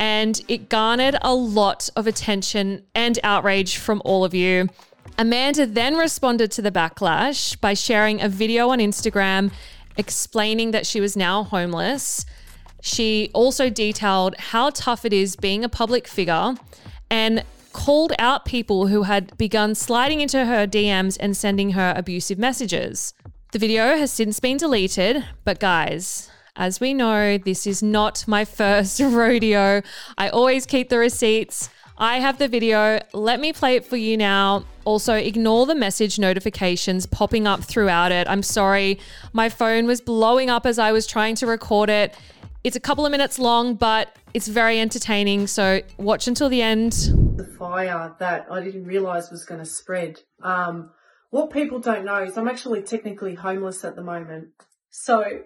and 0.00 0.42
it 0.48 0.70
garnered 0.70 1.16
a 1.20 1.34
lot 1.34 1.90
of 1.94 2.06
attention 2.06 2.82
and 2.94 3.18
outrage 3.22 3.76
from 3.76 4.00
all 4.04 4.24
of 4.24 4.34
you. 4.34 4.68
Amanda 5.18 5.66
then 5.66 5.96
responded 5.96 6.50
to 6.52 6.62
the 6.62 6.72
backlash 6.72 7.60
by 7.60 7.74
sharing 7.74 8.22
a 8.22 8.28
video 8.28 8.70
on 8.70 8.78
Instagram 8.78 9.52
explaining 10.00 10.72
that 10.72 10.86
she 10.86 11.00
was 11.00 11.16
now 11.16 11.44
homeless. 11.44 12.26
She 12.82 13.30
also 13.34 13.68
detailed 13.70 14.34
how 14.38 14.70
tough 14.70 15.04
it 15.04 15.12
is 15.12 15.36
being 15.36 15.62
a 15.62 15.68
public 15.68 16.08
figure 16.08 16.54
and 17.10 17.44
called 17.72 18.12
out 18.18 18.44
people 18.44 18.88
who 18.88 19.04
had 19.04 19.36
begun 19.36 19.74
sliding 19.74 20.20
into 20.20 20.46
her 20.46 20.66
DMs 20.66 21.16
and 21.20 21.36
sending 21.36 21.72
her 21.72 21.92
abusive 21.96 22.38
messages. 22.38 23.14
The 23.52 23.58
video 23.58 23.96
has 23.96 24.10
since 24.10 24.40
been 24.40 24.56
deleted, 24.56 25.24
but 25.44 25.60
guys, 25.60 26.30
as 26.56 26.80
we 26.80 26.94
know, 26.94 27.36
this 27.36 27.66
is 27.66 27.82
not 27.82 28.24
my 28.26 28.44
first 28.60 29.00
rodeo. 29.00 29.82
I 30.16 30.28
always 30.30 30.66
keep 30.66 30.88
the 30.88 30.98
receipts. 30.98 31.68
I 32.00 32.18
have 32.18 32.38
the 32.38 32.48
video. 32.48 32.98
Let 33.12 33.40
me 33.40 33.52
play 33.52 33.76
it 33.76 33.84
for 33.84 33.98
you 33.98 34.16
now. 34.16 34.64
Also, 34.86 35.12
ignore 35.12 35.66
the 35.66 35.74
message 35.74 36.18
notifications 36.18 37.04
popping 37.04 37.46
up 37.46 37.62
throughout 37.62 38.10
it. 38.10 38.26
I'm 38.26 38.42
sorry. 38.42 38.98
My 39.34 39.50
phone 39.50 39.86
was 39.86 40.00
blowing 40.00 40.48
up 40.48 40.64
as 40.64 40.78
I 40.78 40.92
was 40.92 41.06
trying 41.06 41.34
to 41.36 41.46
record 41.46 41.90
it. 41.90 42.16
It's 42.64 42.74
a 42.74 42.80
couple 42.80 43.04
of 43.04 43.12
minutes 43.12 43.38
long, 43.38 43.74
but 43.74 44.16
it's 44.32 44.48
very 44.48 44.80
entertaining. 44.80 45.46
So 45.46 45.82
watch 45.98 46.26
until 46.26 46.48
the 46.48 46.62
end. 46.62 46.92
the 47.36 47.44
fire 47.58 48.16
that 48.18 48.46
I 48.50 48.62
didn't 48.62 48.84
realise 48.84 49.30
was 49.30 49.44
going 49.44 49.60
to 49.60 49.66
spread. 49.66 50.20
Um, 50.42 50.92
what 51.28 51.50
people 51.50 51.80
don't 51.80 52.06
know 52.06 52.22
is 52.22 52.38
I'm 52.38 52.48
actually 52.48 52.80
technically 52.80 53.34
homeless 53.34 53.84
at 53.84 53.94
the 53.94 54.02
moment. 54.02 54.48
So, 54.88 55.42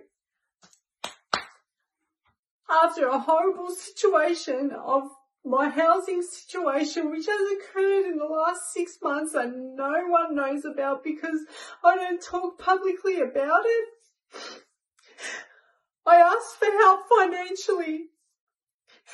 after 2.70 3.08
a 3.08 3.18
horrible 3.18 3.70
situation 3.70 4.70
of 4.70 5.08
my 5.44 5.68
housing 5.68 6.22
situation, 6.22 7.10
which 7.10 7.26
has 7.26 7.58
occurred 7.58 8.06
in 8.06 8.18
the 8.18 8.24
last 8.24 8.72
six 8.72 8.96
months 9.02 9.34
and 9.34 9.76
no 9.76 9.92
one 10.08 10.34
knows 10.34 10.64
about 10.64 11.04
because 11.04 11.40
I 11.84 11.96
don't 11.96 12.22
talk 12.22 12.58
publicly 12.58 13.20
about 13.20 13.64
it, 13.64 13.88
I 16.06 16.16
asked 16.16 16.56
for 16.58 16.66
help 16.66 17.00
financially 17.08 18.06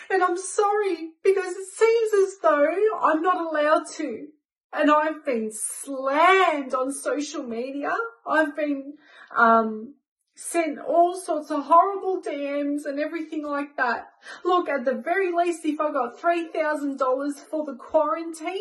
and 0.09 0.23
I'm 0.23 0.37
sorry 0.37 1.11
because 1.23 1.55
it 1.55 1.69
seems 1.75 2.29
as 2.29 2.39
though 2.43 2.75
I'm 3.03 3.23
not 3.23 3.47
allowed 3.47 3.87
to. 3.97 4.29
And 4.73 4.89
I've 4.89 5.25
been 5.25 5.51
slammed 5.53 6.75
on 6.75 6.93
social 6.93 7.43
media. 7.43 7.91
I've 8.25 8.55
been 8.55 8.95
um, 9.37 9.95
sent 10.40 10.78
all 10.78 11.14
sorts 11.14 11.50
of 11.50 11.64
horrible 11.64 12.23
DMs 12.23 12.87
and 12.87 12.99
everything 12.99 13.44
like 13.44 13.76
that. 13.76 14.09
Look, 14.42 14.70
at 14.70 14.87
the 14.87 14.94
very 14.94 15.30
least, 15.30 15.66
if 15.66 15.78
I 15.78 15.92
got 15.92 16.18
$3,000 16.18 17.35
for 17.50 17.66
the 17.66 17.75
quarantine, 17.75 18.59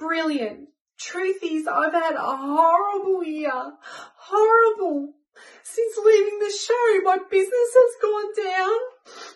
brilliant. 0.00 0.68
Truth 0.98 1.44
is, 1.44 1.68
I've 1.68 1.92
had 1.92 2.16
a 2.16 2.36
horrible 2.36 3.22
year. 3.22 3.72
Horrible. 4.16 5.14
Since 5.62 5.96
leaving 6.04 6.40
the 6.40 6.52
show, 6.52 7.00
my 7.04 7.18
business 7.30 7.74
has 7.74 7.94
gone 8.02 8.44
down. 8.44 8.78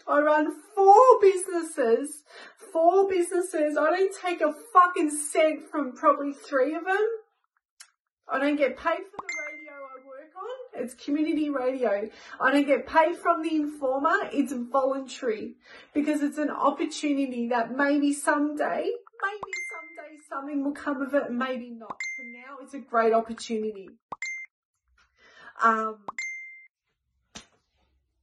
I 0.08 0.20
run 0.20 0.52
four 0.74 1.20
businesses. 1.22 2.24
Four 2.72 3.08
businesses. 3.08 3.78
I 3.78 3.90
don't 3.90 4.14
take 4.20 4.40
a 4.40 4.52
fucking 4.72 5.10
cent 5.10 5.70
from 5.70 5.92
probably 5.94 6.32
three 6.32 6.74
of 6.74 6.84
them. 6.84 7.06
I 8.28 8.40
don't 8.40 8.56
get 8.56 8.76
paid 8.76 9.06
for 9.06 9.22
the 9.22 9.34
radio 9.46 9.72
I 9.72 10.04
work 10.04 10.32
on. 10.36 10.63
It's 10.76 10.94
community 10.94 11.50
radio. 11.50 12.08
I 12.40 12.52
don't 12.52 12.66
get 12.66 12.86
paid 12.86 13.16
from 13.16 13.42
the 13.42 13.54
informer. 13.54 14.28
It's 14.32 14.52
voluntary 14.52 15.54
because 15.92 16.22
it's 16.22 16.38
an 16.38 16.50
opportunity 16.50 17.48
that 17.48 17.76
maybe 17.76 18.12
someday, 18.12 18.90
maybe 19.22 19.52
someday 19.72 20.18
something 20.28 20.64
will 20.64 20.72
come 20.72 21.02
of 21.02 21.14
it 21.14 21.30
maybe 21.30 21.70
not. 21.70 21.96
For 22.16 22.24
now, 22.24 22.58
it's 22.62 22.74
a 22.74 22.78
great 22.78 23.12
opportunity. 23.12 23.88
Um, 25.62 25.98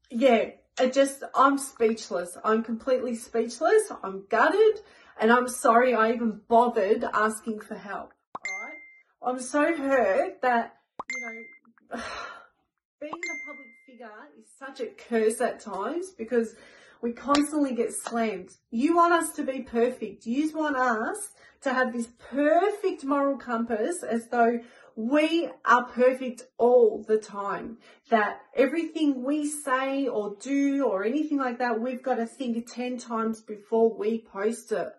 yeah, 0.10 0.51
it 0.79 0.93
just, 0.93 1.24
I'm 1.36 1.58
speechless. 1.58 2.38
I'm 2.43 2.63
completely 2.63 3.15
speechless. 3.15 3.91
I'm 4.03 4.25
gutted 4.29 4.81
and 5.20 5.31
I'm 5.31 5.48
sorry 5.48 5.93
I 5.93 6.12
even 6.12 6.41
bothered 6.48 7.03
asking 7.03 7.62
for 7.62 7.75
help. 7.75 8.13
Alright? 8.48 8.77
I'm 9.22 9.39
so 9.39 9.75
hurt 9.75 10.41
that, 10.41 10.75
you 11.10 11.46
know, 11.96 12.01
being 13.01 13.13
a 13.13 13.48
public 13.48 13.67
figure 13.88 14.12
is 14.39 14.46
such 14.60 14.79
a 14.79 14.86
curse 14.86 15.41
at 15.41 15.60
times 15.60 16.12
because 16.15 16.55
we 17.01 17.12
constantly 17.12 17.74
get 17.74 17.91
slammed. 17.91 18.51
You 18.70 18.96
want 18.96 19.13
us 19.13 19.31
to 19.34 19.43
be 19.43 19.63
perfect. 19.63 20.27
You 20.27 20.55
want 20.55 20.77
us 20.77 21.31
to 21.62 21.74
have 21.74 21.91
this 21.91 22.08
perfect 22.20 23.03
moral 23.03 23.38
compass 23.38 24.03
as 24.03 24.27
though 24.27 24.60
we 24.96 25.50
are 25.65 25.86
perfect 25.86 26.43
all 26.60 27.03
the 27.08 27.17
time. 27.17 27.79
That 28.12 28.41
everything 28.55 29.24
we 29.24 29.50
say 29.50 30.08
or 30.08 30.36
do 30.39 30.86
or 30.86 31.03
anything 31.03 31.39
like 31.39 31.58
that, 31.58 31.81
we've 31.81 32.03
got 32.03 32.15
to 32.15 32.27
think 32.27 32.72
10 32.72 33.00
times 33.00 33.41
before 33.41 33.98
we 33.98 34.20
post 34.31 34.72
it. 34.72 34.89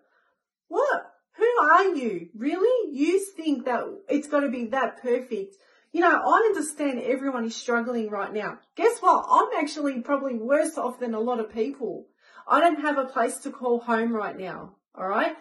What? 0.67 1.09
Who 1.37 1.49
are 1.61 1.95
you? 1.95 2.27
Really? 2.35 2.91
You 2.91 3.25
think 3.37 3.63
that 3.63 3.85
it's 4.09 4.27
got 4.27 4.41
to 4.41 4.49
be 4.49 4.65
that 4.67 5.01
perfect? 5.01 5.55
You 5.93 6.01
know, 6.01 6.09
I 6.09 6.49
understand 6.49 6.99
everyone 7.03 7.45
is 7.45 7.55
struggling 7.55 8.09
right 8.09 8.33
now. 8.33 8.57
Guess 8.75 8.97
what? 8.99 9.25
I'm 9.29 9.63
actually 9.63 10.01
probably 10.01 10.33
worse 10.33 10.75
off 10.75 10.99
than 10.99 11.13
a 11.13 11.19
lot 11.19 11.39
of 11.39 11.53
people. 11.53 12.07
I 12.47 12.59
don't 12.59 12.81
have 12.81 12.97
a 12.97 13.05
place 13.05 13.37
to 13.41 13.51
call 13.51 13.79
home 13.79 14.11
right 14.11 14.35
now. 14.35 14.75
All 14.95 15.07
right. 15.07 15.35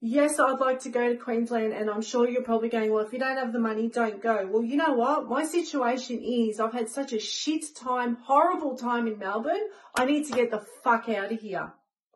Yes, 0.00 0.40
I'd 0.40 0.60
like 0.60 0.80
to 0.80 0.88
go 0.88 1.10
to 1.10 1.18
Queensland 1.18 1.74
and 1.74 1.90
I'm 1.90 2.00
sure 2.00 2.26
you're 2.26 2.42
probably 2.42 2.70
going, 2.70 2.90
well, 2.90 3.04
if 3.04 3.12
you 3.12 3.18
don't 3.18 3.36
have 3.36 3.52
the 3.52 3.58
money, 3.58 3.90
don't 3.90 4.22
go. 4.22 4.48
Well, 4.50 4.64
you 4.64 4.76
know 4.76 4.94
what? 4.94 5.28
My 5.28 5.44
situation 5.44 6.22
is 6.22 6.58
I've 6.58 6.72
had 6.72 6.88
such 6.88 7.12
a 7.12 7.20
shit 7.20 7.62
time, 7.76 8.16
horrible 8.24 8.78
time 8.78 9.06
in 9.06 9.18
Melbourne. 9.18 9.68
I 9.94 10.06
need 10.06 10.26
to 10.28 10.32
get 10.32 10.50
the 10.50 10.64
fuck 10.82 11.10
out 11.10 11.32
of 11.32 11.40
here. 11.40 11.70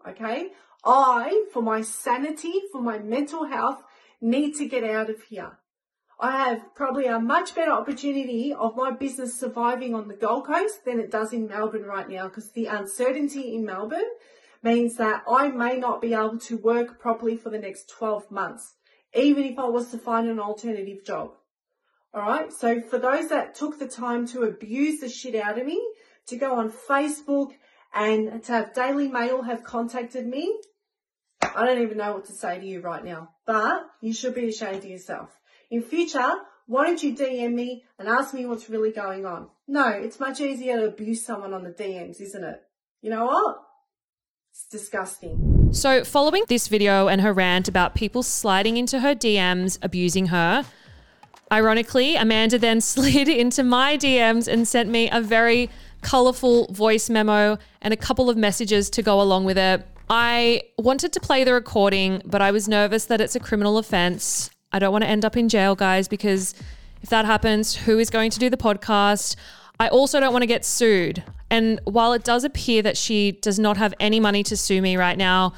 Okay. 0.09 0.49
I, 0.83 1.45
for 1.53 1.63
my 1.63 1.83
sanity, 1.83 2.55
for 2.73 2.81
my 2.81 3.01
mental 3.01 3.45
health, 3.45 3.83
need 4.23 4.55
to 4.57 4.67
get 4.67 4.83
out 4.83 5.11
of 5.11 5.23
here. 5.25 5.59
I 6.19 6.49
have 6.49 6.75
probably 6.75 7.07
a 7.07 7.21
much 7.21 7.55
better 7.55 7.73
opportunity 7.73 8.55
of 8.55 8.75
my 8.75 8.91
business 8.91 9.39
surviving 9.39 9.95
on 9.95 10.09
the 10.09 10.15
Gold 10.15 10.47
Coast 10.47 10.85
than 10.87 10.99
it 10.99 11.11
does 11.11 11.35
in 11.35 11.47
Melbourne 11.47 11.85
right 11.85 12.09
now 12.09 12.29
because 12.29 12.53
the 12.53 12.67
uncertainty 12.67 13.55
in 13.55 13.67
Melbourne 13.67 14.09
means 14.63 14.97
that 14.97 15.25
I 15.29 15.49
may 15.49 15.77
not 15.77 16.01
be 16.01 16.15
able 16.15 16.39
to 16.39 16.57
work 16.57 16.99
properly 16.99 17.37
for 17.37 17.51
the 17.51 17.59
next 17.59 17.91
12 17.91 18.31
months, 18.31 18.75
even 19.15 19.45
if 19.45 19.59
I 19.59 19.67
was 19.67 19.91
to 19.91 19.99
find 19.99 20.27
an 20.27 20.41
alternative 20.41 21.05
job. 21.05 21.33
Alright, 22.15 22.51
so 22.51 22.81
for 22.81 22.99
those 22.99 23.29
that 23.29 23.55
took 23.55 23.79
the 23.79 23.87
time 23.87 24.27
to 24.29 24.45
abuse 24.45 25.01
the 25.01 25.11
shit 25.11 25.35
out 25.35 25.59
of 25.59 25.67
me, 25.67 25.87
to 26.29 26.37
go 26.37 26.55
on 26.55 26.73
Facebook 26.73 27.53
and 27.95 28.43
to 28.45 28.53
have 28.53 28.75
Daily 28.75 29.09
Mail 29.09 29.43
have 29.43 29.63
contacted 29.63 30.27
me, 30.27 30.61
I 31.43 31.67
don't 31.67 31.83
even 31.83 31.99
know 31.99 32.15
what 32.15 32.25
to 32.27 32.33
say 32.33 32.59
to 32.59 32.65
you 32.65 32.81
right 32.81 33.05
now, 33.05 33.33
but 33.47 33.83
you 34.01 34.15
should 34.15 34.35
be 34.35 34.49
ashamed 34.49 34.79
of 34.79 34.87
yourself. 34.87 35.36
In 35.71 35.83
future, 35.83 36.33
why 36.67 36.87
don't 36.87 37.03
you 37.03 37.15
DM 37.15 37.55
me 37.55 37.85
and 37.99 38.09
ask 38.09 38.33
me 38.33 38.47
what's 38.47 38.71
really 38.71 38.93
going 38.93 39.27
on? 39.27 39.49
No, 39.67 39.89
it's 39.89 40.21
much 40.21 40.41
easier 40.41 40.77
to 40.77 40.87
abuse 40.87 41.25
someone 41.25 41.53
on 41.53 41.65
the 41.65 41.71
DMs, 41.71 42.21
isn't 42.21 42.45
it? 42.45 42.63
You 43.03 43.11
know 43.11 43.27
what? 43.27 43.57
It's 44.53 44.67
disgusting. 44.71 45.71
So, 45.73 46.05
following 46.05 46.45
this 46.49 46.69
video 46.69 47.09
and 47.09 47.21
her 47.21 47.33
rant 47.33 47.67
about 47.67 47.95
people 47.97 48.23
sliding 48.23 48.77
into 48.77 49.01
her 49.01 49.15
DMs, 49.15 49.79
abusing 49.83 50.27
her, 50.27 50.65
ironically, 51.51 52.15
Amanda 52.15 52.59
then 52.59 52.81
slid 52.93 53.29
into 53.29 53.65
my 53.65 53.97
DMs 53.97 54.47
and 54.47 54.69
sent 54.69 54.89
me 54.89 55.11
a 55.11 55.21
very 55.21 55.69
colorful 56.03 56.67
voice 56.69 57.11
memo 57.11 57.59
and 57.83 57.93
a 57.93 57.97
couple 57.97 58.31
of 58.31 58.37
messages 58.37 58.89
to 58.91 59.03
go 59.03 59.21
along 59.21 59.45
with 59.45 59.59
it. 59.59 59.85
I 60.09 60.63
wanted 60.79 61.13
to 61.15 61.21
play 61.21 61.43
the 61.43 61.53
recording, 61.53 62.23
but 62.25 62.41
I 62.41 62.53
was 62.53 62.69
nervous 62.69 63.07
that 63.07 63.21
it's 63.21 63.35
a 63.35 63.41
criminal 63.41 63.79
offense. 63.79 64.51
I 64.77 64.79
don't 64.79 64.93
want 64.93 65.05
to 65.05 65.09
end 65.09 65.25
up 65.25 65.39
in 65.39 65.49
jail, 65.49 65.75
guys, 65.75 66.07
because 66.07 66.55
if 67.03 67.09
that 67.09 67.25
happens, 67.25 67.75
who 67.75 67.99
is 67.99 68.11
going 68.11 68.31
to 68.31 68.39
do 68.39 68.51
the 68.51 68.59
podcast? 68.59 69.35
I 69.81 69.89
also 69.89 70.21
don't 70.21 70.35
want 70.35 70.43
to 70.43 70.47
get 70.47 70.67
sued. 70.67 71.25
And 71.49 71.81
while 71.85 72.13
it 72.13 72.25
does 72.25 72.45
appear 72.45 72.83
that 72.83 72.99
she 72.99 73.33
does 73.33 73.59
not 73.59 73.79
have 73.79 73.95
any 74.01 74.21
money 74.21 74.43
to 74.43 74.55
sue 74.55 74.83
me 74.83 74.99
right 74.99 75.17
now, 75.17 75.55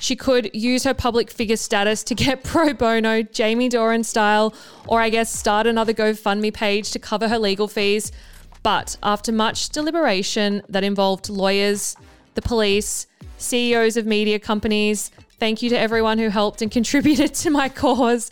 she 0.00 0.16
could 0.16 0.50
use 0.52 0.82
her 0.82 0.94
public 0.94 1.30
figure 1.30 1.56
status 1.56 2.02
to 2.02 2.16
get 2.16 2.42
pro 2.52 2.72
bono, 2.74 3.22
Jamie 3.22 3.68
Doran 3.68 4.02
style, 4.02 4.52
or 4.88 5.00
I 5.00 5.10
guess 5.10 5.32
start 5.32 5.68
another 5.68 5.94
GoFundMe 5.94 6.52
page 6.52 6.90
to 6.90 6.98
cover 6.98 7.28
her 7.28 7.38
legal 7.38 7.68
fees. 7.68 8.10
But 8.64 8.96
after 9.00 9.30
much 9.30 9.68
deliberation 9.68 10.62
that 10.68 10.82
involved 10.82 11.28
lawyers, 11.28 11.94
the 12.34 12.42
police, 12.42 13.06
CEOs 13.38 13.96
of 13.96 14.06
media 14.06 14.40
companies, 14.40 15.12
thank 15.40 15.62
you 15.62 15.70
to 15.70 15.78
everyone 15.78 16.18
who 16.18 16.28
helped 16.28 16.62
and 16.62 16.70
contributed 16.70 17.34
to 17.34 17.50
my 17.50 17.68
cause, 17.82 18.30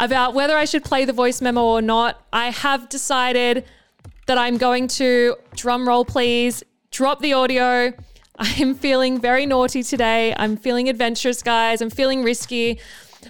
about 0.00 0.34
whether 0.34 0.56
I 0.56 0.64
should 0.64 0.82
play 0.82 1.04
the 1.04 1.12
voice 1.12 1.40
memo 1.40 1.62
or 1.62 1.82
not, 1.82 2.20
I 2.32 2.50
have 2.50 2.88
decided 2.88 3.64
that 4.26 4.38
I'm 4.38 4.56
going 4.56 4.88
to, 4.88 5.36
drum 5.54 5.86
roll 5.86 6.04
please, 6.04 6.64
drop 6.90 7.20
the 7.20 7.34
audio. 7.34 7.92
I'm 8.38 8.74
feeling 8.74 9.20
very 9.20 9.44
naughty 9.44 9.82
today. 9.82 10.34
I'm 10.36 10.56
feeling 10.56 10.88
adventurous, 10.88 11.42
guys. 11.42 11.82
I'm 11.82 11.90
feeling 11.90 12.24
risky. 12.24 12.80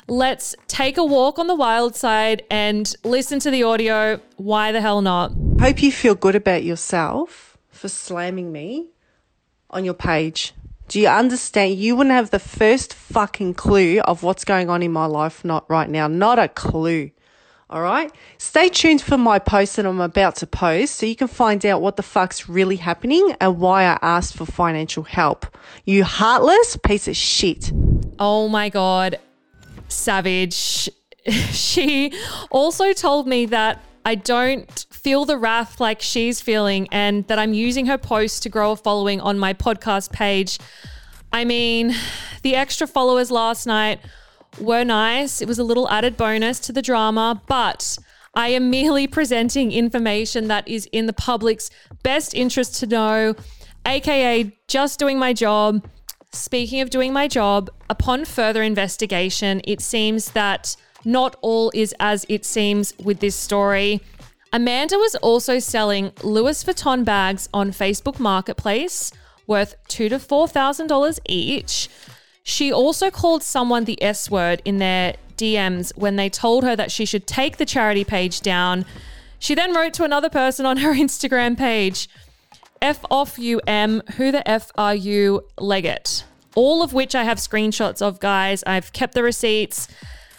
Let's 0.06 0.54
take 0.68 0.98
a 0.98 1.04
walk 1.04 1.38
on 1.38 1.48
the 1.48 1.54
wild 1.54 1.96
side 1.96 2.44
and 2.48 2.94
listen 3.02 3.40
to 3.40 3.50
the 3.50 3.64
audio. 3.64 4.20
Why 4.36 4.70
the 4.70 4.80
hell 4.80 5.02
not? 5.02 5.32
Hope 5.58 5.82
you 5.82 5.90
feel 5.90 6.14
good 6.14 6.36
about 6.36 6.62
yourself 6.62 7.58
for 7.70 7.88
slamming 7.88 8.52
me 8.52 8.90
on 9.68 9.84
your 9.84 9.94
page. 9.94 10.52
Do 10.90 10.98
you 10.98 11.06
understand? 11.06 11.76
You 11.78 11.94
wouldn't 11.94 12.16
have 12.16 12.30
the 12.30 12.40
first 12.40 12.94
fucking 12.94 13.54
clue 13.54 14.00
of 14.00 14.24
what's 14.24 14.44
going 14.44 14.68
on 14.68 14.82
in 14.82 14.90
my 14.90 15.06
life 15.06 15.44
not 15.44 15.70
right 15.70 15.88
now. 15.88 16.08
Not 16.08 16.40
a 16.40 16.48
clue. 16.48 17.12
All 17.70 17.80
right. 17.80 18.10
Stay 18.38 18.68
tuned 18.68 19.00
for 19.00 19.16
my 19.16 19.38
post 19.38 19.76
that 19.76 19.86
I'm 19.86 20.00
about 20.00 20.34
to 20.36 20.48
post 20.48 20.96
so 20.96 21.06
you 21.06 21.14
can 21.14 21.28
find 21.28 21.64
out 21.64 21.80
what 21.80 21.94
the 21.94 22.02
fuck's 22.02 22.48
really 22.48 22.74
happening 22.74 23.36
and 23.40 23.60
why 23.60 23.84
I 23.84 24.00
asked 24.02 24.36
for 24.36 24.44
financial 24.44 25.04
help. 25.04 25.46
You 25.84 26.02
heartless 26.02 26.76
piece 26.82 27.06
of 27.06 27.14
shit. 27.14 27.70
Oh 28.18 28.48
my 28.48 28.68
God. 28.68 29.20
Savage. 29.86 30.90
she 31.52 32.12
also 32.50 32.92
told 32.94 33.28
me 33.28 33.46
that 33.46 33.80
I 34.04 34.14
don't 34.14 34.86
feel 34.90 35.24
the 35.24 35.36
wrath 35.36 35.80
like 35.80 36.00
she's 36.00 36.40
feeling 36.40 36.88
and 36.90 37.26
that 37.28 37.38
I'm 37.38 37.52
using 37.52 37.86
her 37.86 37.98
post 37.98 38.42
to 38.44 38.48
grow 38.48 38.72
a 38.72 38.76
following 38.76 39.20
on 39.20 39.38
my 39.38 39.52
podcast 39.52 40.12
page. 40.12 40.58
I 41.32 41.44
mean, 41.44 41.94
the 42.42 42.54
extra 42.56 42.86
followers 42.86 43.30
last 43.30 43.66
night 43.66 44.00
were 44.58 44.84
nice. 44.84 45.40
It 45.40 45.48
was 45.48 45.58
a 45.58 45.64
little 45.64 45.88
added 45.90 46.16
bonus 46.16 46.58
to 46.60 46.72
the 46.72 46.82
drama, 46.82 47.42
but 47.46 47.98
I 48.34 48.48
am 48.48 48.70
merely 48.70 49.06
presenting 49.06 49.72
information 49.72 50.48
that 50.48 50.66
is 50.66 50.86
in 50.92 51.06
the 51.06 51.12
public's 51.12 51.70
best 52.02 52.34
interest 52.34 52.76
to 52.80 52.86
know, 52.86 53.34
aka 53.86 54.52
just 54.66 54.98
doing 54.98 55.18
my 55.18 55.32
job. 55.32 55.86
Speaking 56.32 56.80
of 56.80 56.90
doing 56.90 57.12
my 57.12 57.26
job, 57.26 57.70
upon 57.88 58.24
further 58.24 58.62
investigation, 58.62 59.60
it 59.64 59.80
seems 59.80 60.30
that 60.30 60.76
not 61.04 61.36
all 61.40 61.70
is 61.74 61.94
as 62.00 62.26
it 62.28 62.44
seems 62.44 62.94
with 63.02 63.20
this 63.20 63.36
story. 63.36 64.00
Amanda 64.52 64.98
was 64.98 65.14
also 65.16 65.58
selling 65.58 66.12
Louis 66.22 66.62
Vuitton 66.64 67.04
bags 67.04 67.48
on 67.54 67.70
Facebook 67.70 68.18
Marketplace 68.18 69.12
worth 69.46 69.74
two 69.88 70.08
to 70.08 70.18
four 70.18 70.48
thousand 70.48 70.86
dollars 70.86 71.20
each. 71.26 71.88
She 72.42 72.72
also 72.72 73.10
called 73.10 73.42
someone 73.42 73.84
the 73.84 74.02
S 74.02 74.30
word 74.30 74.62
in 74.64 74.78
their 74.78 75.14
DMs 75.36 75.96
when 75.96 76.16
they 76.16 76.28
told 76.28 76.64
her 76.64 76.74
that 76.76 76.90
she 76.90 77.04
should 77.04 77.26
take 77.26 77.56
the 77.56 77.66
charity 77.66 78.04
page 78.04 78.40
down. 78.40 78.84
She 79.38 79.54
then 79.54 79.74
wrote 79.74 79.94
to 79.94 80.04
another 80.04 80.28
person 80.28 80.66
on 80.66 80.78
her 80.78 80.94
Instagram 81.06 81.56
page, 81.56 82.08
F 82.82 83.04
off 83.10 83.38
you 83.38 83.60
M, 83.66 84.02
who 84.16 84.32
the 84.32 84.48
F 84.48 84.70
are 84.76 84.94
you, 84.94 85.42
Leggett? 85.58 86.24
All 86.54 86.82
of 86.82 86.92
which 86.92 87.14
I 87.14 87.24
have 87.24 87.38
screenshots 87.38 88.02
of, 88.02 88.20
guys. 88.20 88.64
I've 88.66 88.92
kept 88.92 89.14
the 89.14 89.22
receipts. 89.22 89.86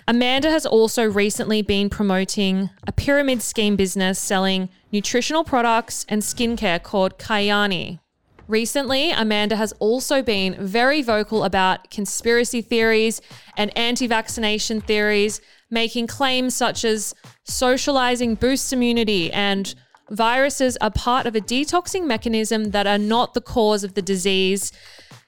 Amanda 0.08 0.50
has 0.50 0.66
also 0.66 1.04
recently 1.10 1.62
been 1.62 1.90
promoting 1.90 2.70
a 2.88 2.92
pyramid 2.92 3.42
scheme 3.42 3.76
business 3.76 4.20
selling 4.20 4.70
nutritional 4.92 5.44
products 5.44 6.06
and 6.10 6.22
skincare 6.22 6.82
called 6.82 7.18
Kyani. 7.20 8.00
Recently, 8.48 9.12
Amanda 9.12 9.56
has 9.56 9.72
also 9.74 10.22
been 10.22 10.56
very 10.60 11.02
vocal 11.02 11.44
about 11.44 11.90
conspiracy 11.90 12.62
theories 12.62 13.22
and 13.56 13.76
anti 13.78 14.08
vaccination 14.08 14.82
theories, 14.82 15.40
making 15.70 16.08
claims 16.08 16.56
such 16.56 16.84
as 16.84 17.14
socializing 17.46 18.36
boosts 18.36 18.74
immunity 18.74 19.32
and 19.32 19.74
viruses 20.10 20.78
are 20.82 20.92
part 20.92 21.26
of 21.26 21.36
a 21.36 21.40
detoxing 21.40 22.06
mechanism 22.06 22.72
that 22.72 22.86
are 22.86 22.98
not 22.98 23.34
the 23.34 23.42
cause 23.42 23.84
of 23.84 23.94
the 23.94 24.02
disease. 24.02 24.74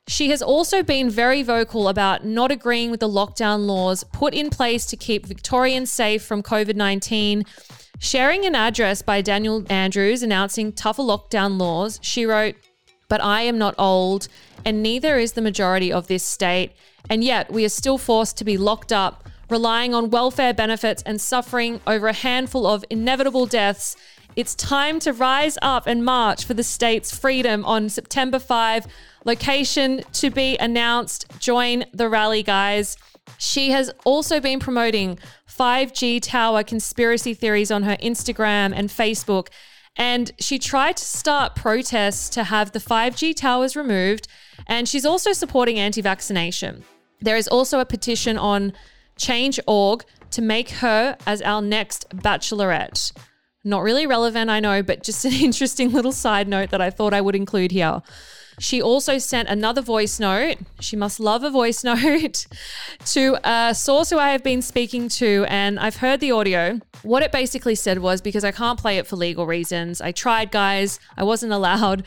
She 0.07 0.29
has 0.29 0.41
also 0.41 0.83
been 0.83 1.09
very 1.09 1.43
vocal 1.43 1.87
about 1.87 2.25
not 2.25 2.51
agreeing 2.51 2.91
with 2.91 2.99
the 2.99 3.09
lockdown 3.09 3.65
laws 3.65 4.03
put 4.03 4.33
in 4.33 4.49
place 4.49 4.85
to 4.87 4.97
keep 4.97 5.25
Victorians 5.25 5.91
safe 5.91 6.23
from 6.23 6.43
COVID 6.43 6.75
19. 6.75 7.45
Sharing 7.99 8.45
an 8.45 8.53
address 8.53 9.01
by 9.01 9.21
Daniel 9.21 9.63
Andrews 9.69 10.21
announcing 10.21 10.73
tougher 10.73 11.03
lockdown 11.03 11.57
laws, 11.57 11.99
she 12.01 12.25
wrote, 12.25 12.55
But 13.07 13.23
I 13.23 13.43
am 13.43 13.57
not 13.57 13.75
old, 13.77 14.27
and 14.65 14.83
neither 14.83 15.17
is 15.17 15.33
the 15.33 15.41
majority 15.41 15.91
of 15.93 16.07
this 16.07 16.23
state, 16.23 16.73
and 17.09 17.23
yet 17.23 17.51
we 17.51 17.63
are 17.63 17.69
still 17.69 17.97
forced 17.97 18.37
to 18.37 18.43
be 18.43 18.57
locked 18.57 18.91
up, 18.91 19.29
relying 19.49 19.93
on 19.93 20.09
welfare 20.09 20.53
benefits 20.53 21.01
and 21.03 21.21
suffering 21.21 21.79
over 21.87 22.07
a 22.07 22.13
handful 22.13 22.67
of 22.67 22.83
inevitable 22.89 23.45
deaths. 23.45 23.95
It's 24.35 24.55
time 24.55 24.99
to 25.01 25.13
rise 25.13 25.57
up 25.61 25.85
and 25.85 26.03
march 26.03 26.45
for 26.45 26.55
the 26.55 26.63
state's 26.63 27.15
freedom 27.15 27.63
on 27.65 27.87
September 27.89 28.39
5. 28.39 28.87
Location 29.25 30.01
to 30.13 30.31
be 30.31 30.57
announced. 30.57 31.27
Join 31.39 31.85
the 31.93 32.09
rally, 32.09 32.41
guys. 32.41 32.97
She 33.37 33.69
has 33.71 33.91
also 34.05 34.39
been 34.39 34.59
promoting 34.59 35.19
5G 35.47 36.19
tower 36.21 36.63
conspiracy 36.63 37.33
theories 37.35 37.69
on 37.69 37.83
her 37.83 37.95
Instagram 37.97 38.73
and 38.75 38.89
Facebook. 38.89 39.49
And 39.95 40.31
she 40.39 40.57
tried 40.57 40.97
to 40.97 41.05
start 41.05 41.55
protests 41.55 42.29
to 42.29 42.45
have 42.45 42.71
the 42.71 42.79
5G 42.79 43.35
towers 43.35 43.75
removed. 43.75 44.27
And 44.65 44.89
she's 44.89 45.05
also 45.05 45.33
supporting 45.33 45.77
anti 45.77 46.01
vaccination. 46.01 46.83
There 47.21 47.37
is 47.37 47.47
also 47.47 47.79
a 47.79 47.85
petition 47.85 48.37
on 48.37 48.73
Change.org 49.15 50.03
to 50.31 50.41
make 50.41 50.69
her 50.71 51.15
as 51.27 51.41
our 51.43 51.61
next 51.61 52.09
bachelorette. 52.09 53.11
Not 53.63 53.81
really 53.81 54.05
relevant, 54.05 54.49
I 54.49 54.59
know, 54.59 54.83
but 54.83 55.03
just 55.03 55.23
an 55.25 55.33
interesting 55.41 55.91
little 55.91 56.11
side 56.11 56.47
note 56.47 56.69
that 56.71 56.81
I 56.81 56.89
thought 56.89 57.13
I 57.13 57.21
would 57.21 57.35
include 57.35 57.71
here. 57.71 58.01
She 58.59 58.81
also 58.81 59.17
sent 59.17 59.49
another 59.49 59.81
voice 59.81 60.19
note. 60.19 60.57
She 60.79 60.95
must 60.95 61.19
love 61.19 61.43
a 61.43 61.49
voice 61.49 61.83
note 61.83 62.45
to 63.05 63.37
a 63.43 63.73
source 63.73 64.09
who 64.09 64.19
I 64.19 64.29
have 64.29 64.43
been 64.43 64.61
speaking 64.61 65.09
to, 65.09 65.45
and 65.47 65.79
I've 65.79 65.97
heard 65.97 66.19
the 66.19 66.31
audio. 66.31 66.79
What 67.01 67.23
it 67.23 67.31
basically 67.31 67.75
said 67.75 67.99
was 67.99 68.21
because 68.21 68.43
I 68.43 68.51
can't 68.51 68.79
play 68.79 68.97
it 68.97 69.07
for 69.07 69.15
legal 69.15 69.47
reasons. 69.47 70.01
I 70.01 70.11
tried, 70.11 70.51
guys, 70.51 70.99
I 71.17 71.23
wasn't 71.23 71.53
allowed. 71.53 72.03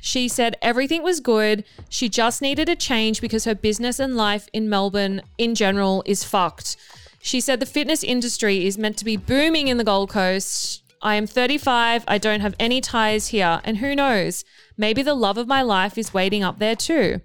She 0.00 0.28
said 0.28 0.56
everything 0.62 1.02
was 1.02 1.20
good. 1.20 1.64
She 1.90 2.08
just 2.08 2.40
needed 2.40 2.68
a 2.68 2.76
change 2.76 3.20
because 3.20 3.44
her 3.44 3.54
business 3.54 3.98
and 3.98 4.16
life 4.16 4.48
in 4.52 4.68
Melbourne 4.68 5.20
in 5.36 5.54
general 5.54 6.02
is 6.06 6.24
fucked. 6.24 6.76
She 7.22 7.40
said 7.40 7.60
the 7.60 7.66
fitness 7.66 8.02
industry 8.02 8.66
is 8.66 8.78
meant 8.78 8.96
to 8.96 9.04
be 9.04 9.18
booming 9.18 9.68
in 9.68 9.76
the 9.76 9.84
Gold 9.84 10.08
Coast. 10.08 10.79
I 11.02 11.14
am 11.14 11.26
35. 11.26 12.04
I 12.06 12.18
don't 12.18 12.40
have 12.40 12.54
any 12.58 12.80
ties 12.80 13.28
here. 13.28 13.60
And 13.64 13.78
who 13.78 13.94
knows? 13.94 14.44
Maybe 14.76 15.02
the 15.02 15.14
love 15.14 15.38
of 15.38 15.46
my 15.48 15.62
life 15.62 15.96
is 15.96 16.12
waiting 16.12 16.44
up 16.44 16.58
there 16.58 16.76
too. 16.76 17.20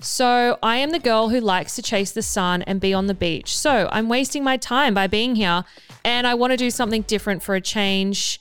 So 0.00 0.58
I 0.62 0.76
am 0.76 0.90
the 0.90 0.98
girl 0.98 1.28
who 1.28 1.40
likes 1.40 1.74
to 1.76 1.82
chase 1.82 2.12
the 2.12 2.22
sun 2.22 2.62
and 2.62 2.80
be 2.80 2.94
on 2.94 3.06
the 3.06 3.14
beach. 3.14 3.56
So 3.56 3.88
I'm 3.90 4.08
wasting 4.08 4.44
my 4.44 4.56
time 4.56 4.94
by 4.94 5.06
being 5.06 5.34
here 5.34 5.64
and 6.04 6.26
I 6.26 6.34
want 6.34 6.52
to 6.52 6.56
do 6.56 6.70
something 6.70 7.02
different 7.02 7.42
for 7.42 7.54
a 7.54 7.60
change. 7.60 8.40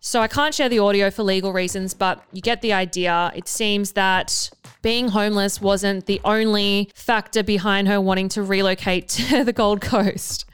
So 0.00 0.20
I 0.20 0.28
can't 0.28 0.54
share 0.54 0.68
the 0.68 0.78
audio 0.78 1.10
for 1.10 1.24
legal 1.24 1.52
reasons, 1.52 1.92
but 1.92 2.22
you 2.32 2.40
get 2.40 2.62
the 2.62 2.72
idea. 2.72 3.32
It 3.34 3.48
seems 3.48 3.92
that 3.92 4.50
being 4.82 5.08
homeless 5.08 5.60
wasn't 5.60 6.06
the 6.06 6.20
only 6.24 6.90
factor 6.94 7.42
behind 7.42 7.88
her 7.88 8.00
wanting 8.00 8.28
to 8.30 8.42
relocate 8.42 9.08
to 9.10 9.42
the 9.42 9.52
Gold 9.52 9.80
Coast. 9.80 10.44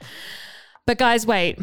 But 0.87 0.97
guys, 0.97 1.27
wait. 1.27 1.59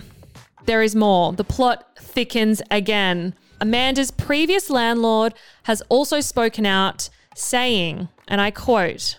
There 0.67 0.83
is 0.83 0.95
more. 0.95 1.33
The 1.33 1.45
plot 1.45 1.87
thickens 1.99 2.63
again. 2.71 3.35
Amanda's 3.61 4.11
previous 4.11 4.71
landlord 4.71 5.35
has 5.65 5.83
also 5.89 6.21
spoken 6.21 6.65
out, 6.65 7.11
saying, 7.35 8.09
and 8.29 8.41
I 8.41 8.51
quote, 8.51 9.19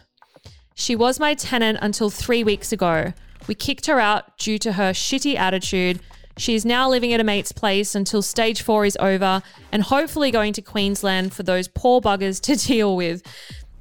She 0.73 0.95
was 0.95 1.19
my 1.19 1.34
tenant 1.34 1.80
until 1.82 2.10
three 2.10 2.43
weeks 2.43 2.71
ago. 2.71 3.13
We 3.47 3.56
kicked 3.56 3.88
her 3.88 3.99
out 3.99 4.38
due 4.38 4.58
to 4.60 4.73
her 4.73 4.91
shitty 4.91 5.36
attitude. 5.36 5.99
She 6.38 6.56
is 6.56 6.65
now 6.65 6.89
living 6.89 7.13
at 7.13 7.19
a 7.19 7.23
mate's 7.23 7.51
place 7.51 7.93
until 7.93 8.21
stage 8.21 8.62
four 8.62 8.86
is 8.86 8.97
over 8.99 9.43
and 9.71 9.84
hopefully 9.84 10.32
going 10.32 10.54
to 10.54 10.62
Queensland 10.62 11.34
for 11.34 11.43
those 11.43 11.67
poor 11.67 12.01
buggers 12.01 12.39
to 12.41 12.56
deal 12.67 12.95
with. 12.95 13.21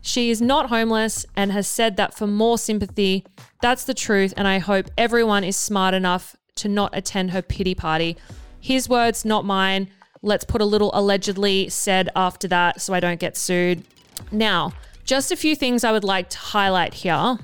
She 0.03 0.31
is 0.31 0.41
not 0.41 0.71
homeless 0.71 1.27
and 1.37 1.53
has 1.53 1.69
said 1.69 1.97
that 1.97 2.15
for 2.15 2.27
more 2.27 2.59
sympathy. 2.59 3.25
That's 3.61 3.85
the 3.85 3.95
truth, 3.95 4.33
and 4.37 4.49
I 4.49 4.59
hope 4.59 4.91
everyone 4.97 5.45
is 5.45 5.57
smart 5.57 5.95
enough 5.95 6.37
to 6.61 6.69
not 6.69 6.97
attend 6.97 7.33
her 7.33 7.43
pity 7.43 7.75
party. 7.75 8.17
His 8.61 8.89
words, 8.89 9.25
not 9.25 9.45
mine. 9.45 9.89
Let's 10.23 10.45
put 10.45 10.61
a 10.61 10.65
little 10.65 10.91
allegedly 10.95 11.69
said 11.69 12.09
after 12.15 12.47
that 12.49 12.81
so 12.81 12.95
I 12.95 13.01
don't 13.01 13.21
get 13.21 13.37
sued. 13.37 13.85
Now, 14.31 14.73
just 15.05 15.33
a 15.33 15.37
few 15.37 15.57
things 15.57 15.83
I 15.83 15.93
would 15.93 16.05
like 16.05 16.29
to 16.31 16.39
highlight 16.39 16.95
here. 16.95 17.39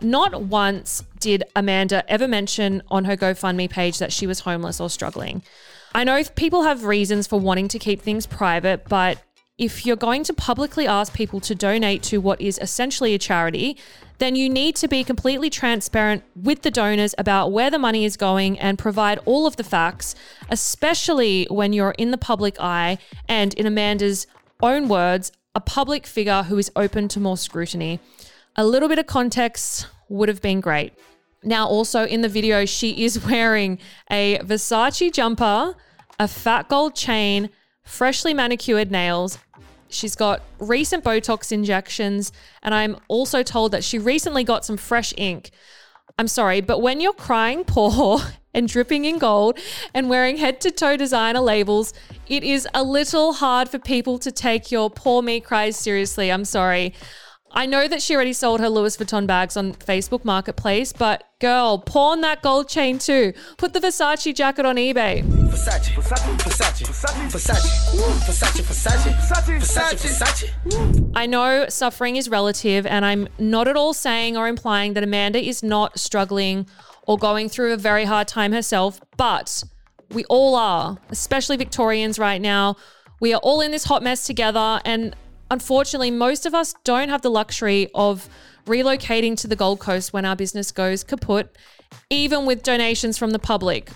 Not 0.00 0.42
once 0.42 1.04
did 1.20 1.44
Amanda 1.54 2.04
ever 2.10 2.26
mention 2.26 2.82
on 2.90 3.04
her 3.04 3.16
GoFundMe 3.16 3.70
page 3.70 3.98
that 3.98 4.12
she 4.12 4.26
was 4.26 4.40
homeless 4.40 4.80
or 4.80 4.90
struggling. 4.90 5.42
I 5.94 6.04
know 6.04 6.22
people 6.34 6.62
have 6.62 6.84
reasons 6.84 7.26
for 7.26 7.38
wanting 7.38 7.68
to 7.68 7.78
keep 7.78 8.00
things 8.00 8.26
private, 8.26 8.88
but 8.88 9.22
if 9.62 9.86
you're 9.86 9.94
going 9.94 10.24
to 10.24 10.32
publicly 10.32 10.88
ask 10.88 11.14
people 11.14 11.38
to 11.38 11.54
donate 11.54 12.02
to 12.02 12.18
what 12.18 12.40
is 12.40 12.58
essentially 12.60 13.14
a 13.14 13.18
charity, 13.18 13.78
then 14.18 14.34
you 14.34 14.48
need 14.48 14.74
to 14.74 14.88
be 14.88 15.04
completely 15.04 15.48
transparent 15.48 16.24
with 16.34 16.62
the 16.62 16.70
donors 16.70 17.14
about 17.16 17.52
where 17.52 17.70
the 17.70 17.78
money 17.78 18.04
is 18.04 18.16
going 18.16 18.58
and 18.58 18.76
provide 18.76 19.20
all 19.24 19.46
of 19.46 19.54
the 19.54 19.62
facts, 19.62 20.16
especially 20.48 21.46
when 21.48 21.72
you're 21.72 21.94
in 21.96 22.10
the 22.10 22.18
public 22.18 22.56
eye 22.58 22.98
and, 23.28 23.54
in 23.54 23.64
Amanda's 23.64 24.26
own 24.60 24.88
words, 24.88 25.30
a 25.54 25.60
public 25.60 26.08
figure 26.08 26.42
who 26.42 26.58
is 26.58 26.72
open 26.74 27.06
to 27.06 27.20
more 27.20 27.36
scrutiny. 27.36 28.00
A 28.56 28.66
little 28.66 28.88
bit 28.88 28.98
of 28.98 29.06
context 29.06 29.86
would 30.08 30.28
have 30.28 30.42
been 30.42 30.60
great. 30.60 30.92
Now, 31.44 31.68
also 31.68 32.04
in 32.04 32.22
the 32.22 32.28
video, 32.28 32.64
she 32.64 33.04
is 33.04 33.24
wearing 33.30 33.78
a 34.10 34.38
Versace 34.38 35.12
jumper, 35.12 35.76
a 36.18 36.26
fat 36.26 36.68
gold 36.68 36.96
chain, 36.96 37.48
freshly 37.84 38.34
manicured 38.34 38.90
nails. 38.90 39.38
She's 39.92 40.14
got 40.14 40.42
recent 40.58 41.04
Botox 41.04 41.52
injections, 41.52 42.32
and 42.62 42.74
I'm 42.74 42.96
also 43.08 43.42
told 43.42 43.72
that 43.72 43.84
she 43.84 43.98
recently 43.98 44.44
got 44.44 44.64
some 44.64 44.76
fresh 44.76 45.12
ink. 45.16 45.50
I'm 46.18 46.28
sorry, 46.28 46.60
but 46.60 46.80
when 46.80 47.00
you're 47.00 47.12
crying 47.12 47.64
poor 47.66 48.20
and 48.54 48.68
dripping 48.68 49.04
in 49.04 49.18
gold 49.18 49.58
and 49.94 50.10
wearing 50.10 50.36
head 50.36 50.60
to 50.62 50.70
toe 50.70 50.96
designer 50.96 51.40
labels, 51.40 51.94
it 52.28 52.44
is 52.44 52.68
a 52.74 52.82
little 52.82 53.34
hard 53.34 53.68
for 53.68 53.78
people 53.78 54.18
to 54.18 54.30
take 54.30 54.70
your 54.70 54.90
poor 54.90 55.22
me 55.22 55.40
cries 55.40 55.76
seriously. 55.76 56.30
I'm 56.30 56.44
sorry. 56.44 56.94
I 57.54 57.66
know 57.66 57.86
that 57.86 58.00
she 58.00 58.14
already 58.14 58.32
sold 58.32 58.60
her 58.60 58.68
Louis 58.70 58.96
Vuitton 58.96 59.26
bags 59.26 59.58
on 59.58 59.74
Facebook 59.74 60.24
Marketplace, 60.24 60.92
but 60.92 61.24
girl, 61.38 61.78
pawn 61.78 62.22
that 62.22 62.40
gold 62.40 62.68
chain 62.68 62.98
too. 62.98 63.34
Put 63.58 63.74
the 63.74 63.80
Versace 63.80 64.34
jacket 64.34 64.64
on 64.64 64.76
eBay. 64.76 65.22
Versace, 65.22 65.90
Versace, 65.90 66.38
Versace, 66.38 66.86
Versace, 67.30 68.62
Versace, 68.62 69.12
Versace, 69.60 70.50
Versace, 70.64 71.12
I 71.14 71.26
know 71.26 71.66
suffering 71.68 72.16
is 72.16 72.30
relative, 72.30 72.86
and 72.86 73.04
I'm 73.04 73.28
not 73.38 73.68
at 73.68 73.76
all 73.76 73.92
saying 73.92 74.36
or 74.36 74.48
implying 74.48 74.94
that 74.94 75.04
Amanda 75.04 75.38
is 75.38 75.62
not 75.62 75.98
struggling 75.98 76.66
or 77.06 77.18
going 77.18 77.50
through 77.50 77.74
a 77.74 77.76
very 77.76 78.06
hard 78.06 78.28
time 78.28 78.52
herself, 78.52 78.98
but 79.18 79.62
we 80.10 80.24
all 80.24 80.54
are, 80.54 80.98
especially 81.10 81.58
Victorians 81.58 82.18
right 82.18 82.40
now. 82.40 82.76
We 83.20 83.34
are 83.34 83.40
all 83.42 83.60
in 83.60 83.72
this 83.72 83.84
hot 83.84 84.02
mess 84.02 84.26
together, 84.26 84.80
and 84.84 85.14
unfortunately, 85.52 86.10
most 86.10 86.46
of 86.46 86.54
us 86.54 86.74
don't 86.82 87.10
have 87.10 87.20
the 87.20 87.30
luxury 87.30 87.90
of 87.94 88.28
relocating 88.66 89.36
to 89.36 89.46
the 89.46 89.54
Gold 89.54 89.80
Coast 89.80 90.12
when 90.12 90.24
our 90.24 90.34
business 90.34 90.72
goes 90.72 91.04
kaput, 91.04 91.54
even 92.08 92.46
with 92.46 92.62
donations 92.62 93.18
from 93.18 93.30
the 93.32 93.38
public. 93.38 93.90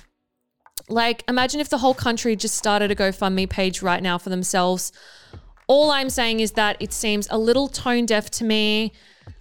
Like, 0.91 1.25
imagine 1.29 1.61
if 1.61 1.71
the 1.71 1.79
whole 1.79 1.95
country 1.95 2.37
just 2.37 2.57
started 2.57 2.91
a 2.91 2.95
GoFundMe 2.95 3.49
page 3.49 3.81
right 3.81 4.03
now 4.03 4.19
for 4.19 4.29
themselves. 4.29 4.93
All 5.67 5.91
I'm 5.91 6.11
saying 6.11 6.41
is 6.41 6.53
that 6.53 6.77
it 6.79 6.93
seems 6.93 7.27
a 7.31 7.39
little 7.39 7.69
tone 7.69 8.05
deaf 8.05 8.31
to 8.33 8.45
me. 8.45 8.93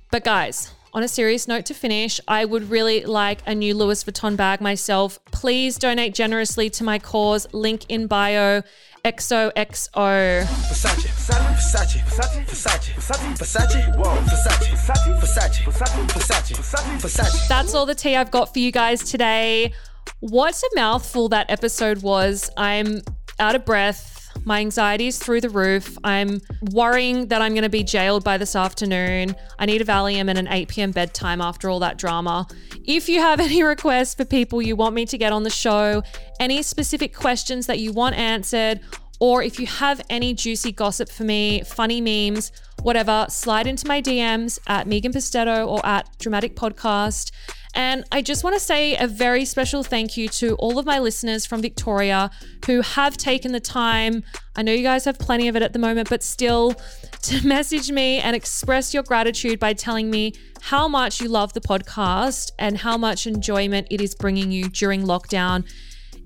But, 0.10 0.24
guys, 0.24 0.72
on 0.96 1.04
a 1.04 1.08
serious 1.10 1.46
note 1.46 1.66
to 1.66 1.74
finish, 1.74 2.22
I 2.26 2.46
would 2.46 2.70
really 2.70 3.04
like 3.04 3.42
a 3.46 3.54
new 3.54 3.76
Louis 3.76 4.02
Vuitton 4.02 4.38
bag 4.38 4.62
myself. 4.62 5.20
Please 5.26 5.78
donate 5.78 6.16
generously 6.16 6.70
to 6.70 6.86
my 6.86 7.00
cause. 7.00 7.46
Link 7.54 7.86
in 7.90 8.08
bio. 8.08 8.64
XOXO. 9.04 10.46
Versace, 10.46 11.06
Versace, 11.06 12.00
Versace, 12.00 12.40
Versace, 12.48 12.90
Versace, 12.96 13.38
Versace, 13.38 13.98
whoa, 13.98 14.16
Versace, 14.24 14.74
Versace, 14.74 15.20
Versace, 15.20 16.08
Versace, 16.08 16.56
Versace, 16.56 17.02
Versace. 17.02 17.48
That's 17.48 17.76
all 17.76 17.86
the 17.86 17.94
tea 17.94 18.16
I've 18.16 18.32
got 18.32 18.52
for 18.52 18.58
you 18.60 18.72
guys 18.72 19.04
today. 19.04 19.74
What 20.22 20.56
a 20.56 20.70
mouthful 20.76 21.30
that 21.30 21.52
episode 21.52 22.02
was. 22.02 22.50
I'm 22.58 23.02
out 23.38 23.54
of 23.54 23.64
breath. 23.64 24.15
My 24.46 24.60
anxiety 24.60 25.08
is 25.08 25.18
through 25.18 25.42
the 25.42 25.50
roof. 25.50 25.98
I'm 26.04 26.40
worrying 26.72 27.28
that 27.28 27.42
I'm 27.42 27.54
going 27.54 27.64
to 27.64 27.70
be 27.70 27.84
jailed 27.84 28.24
by 28.24 28.38
this 28.38 28.56
afternoon. 28.56 29.36
I 29.58 29.66
need 29.66 29.82
a 29.82 29.86
Valium 29.86 30.30
and 30.30 30.38
an 30.38 30.48
8 30.48 30.68
p.m. 30.68 30.92
bedtime 30.92 31.42
after 31.42 31.68
all 31.68 31.80
that 31.80 31.98
drama. 31.98 32.48
If 32.86 33.10
you 33.10 33.20
have 33.22 33.40
any 33.42 33.64
requests 33.64 34.14
for 34.14 34.24
people 34.24 34.62
you 34.62 34.76
want 34.76 34.94
me 34.94 35.08
to 35.08 35.18
get 35.18 35.34
on 35.34 35.44
the 35.44 35.50
show, 35.50 36.04
any 36.40 36.62
specific 36.62 37.16
questions 37.16 37.66
that 37.66 37.80
you 37.80 37.92
want 37.92 38.16
answered, 38.16 38.82
or 39.20 39.42
if 39.42 39.60
you 39.60 39.66
have 39.66 40.02
any 40.10 40.34
juicy 40.34 40.72
gossip 40.72 41.10
for 41.10 41.24
me, 41.24 41.64
funny 41.64 42.00
memes, 42.00 42.52
whatever, 42.84 43.26
slide 43.30 43.66
into 43.66 43.88
my 43.88 44.02
DMs 44.02 44.60
at 44.68 44.86
Megan 44.88 45.12
Pustetto 45.12 45.68
or 45.68 45.84
at 45.86 46.08
Dramatic 46.20 46.56
Podcast. 46.56 47.32
And 47.76 48.06
I 48.12 48.22
just 48.22 48.44
want 48.44 48.56
to 48.56 48.60
say 48.60 48.96
a 48.96 49.06
very 49.06 49.44
special 49.44 49.84
thank 49.84 50.16
you 50.16 50.30
to 50.30 50.56
all 50.56 50.80
of 50.80 50.86
my 50.86 51.00
listeners 51.00 51.46
from 51.46 51.62
Victoria 51.62 52.32
who 52.66 52.82
have 52.82 53.18
taken 53.18 53.52
the 53.52 53.60
time. 53.60 54.24
I 54.56 54.64
know 54.64 54.72
you 54.72 54.82
guys 54.82 55.04
have 55.04 55.20
plenty 55.20 55.50
of 55.50 55.58
it 55.58 55.62
at 55.62 55.74
the 55.74 55.80
moment, 55.80 56.10
but 56.10 56.24
still 56.24 56.76
to 57.24 57.46
message 57.48 57.92
me 57.92 58.20
and 58.20 58.34
express 58.34 58.94
your 58.94 59.04
gratitude 59.04 59.60
by 59.60 59.74
telling 59.74 60.10
me 60.10 60.34
how 60.62 60.88
much 60.88 61.20
you 61.20 61.28
love 61.28 61.52
the 61.52 61.62
podcast 61.62 62.52
and 62.58 62.78
how 62.78 62.98
much 62.98 63.28
enjoyment 63.28 63.88
it 63.92 64.00
is 64.00 64.16
bringing 64.16 64.52
you 64.52 64.70
during 64.70 65.04
lockdown. 65.04 65.66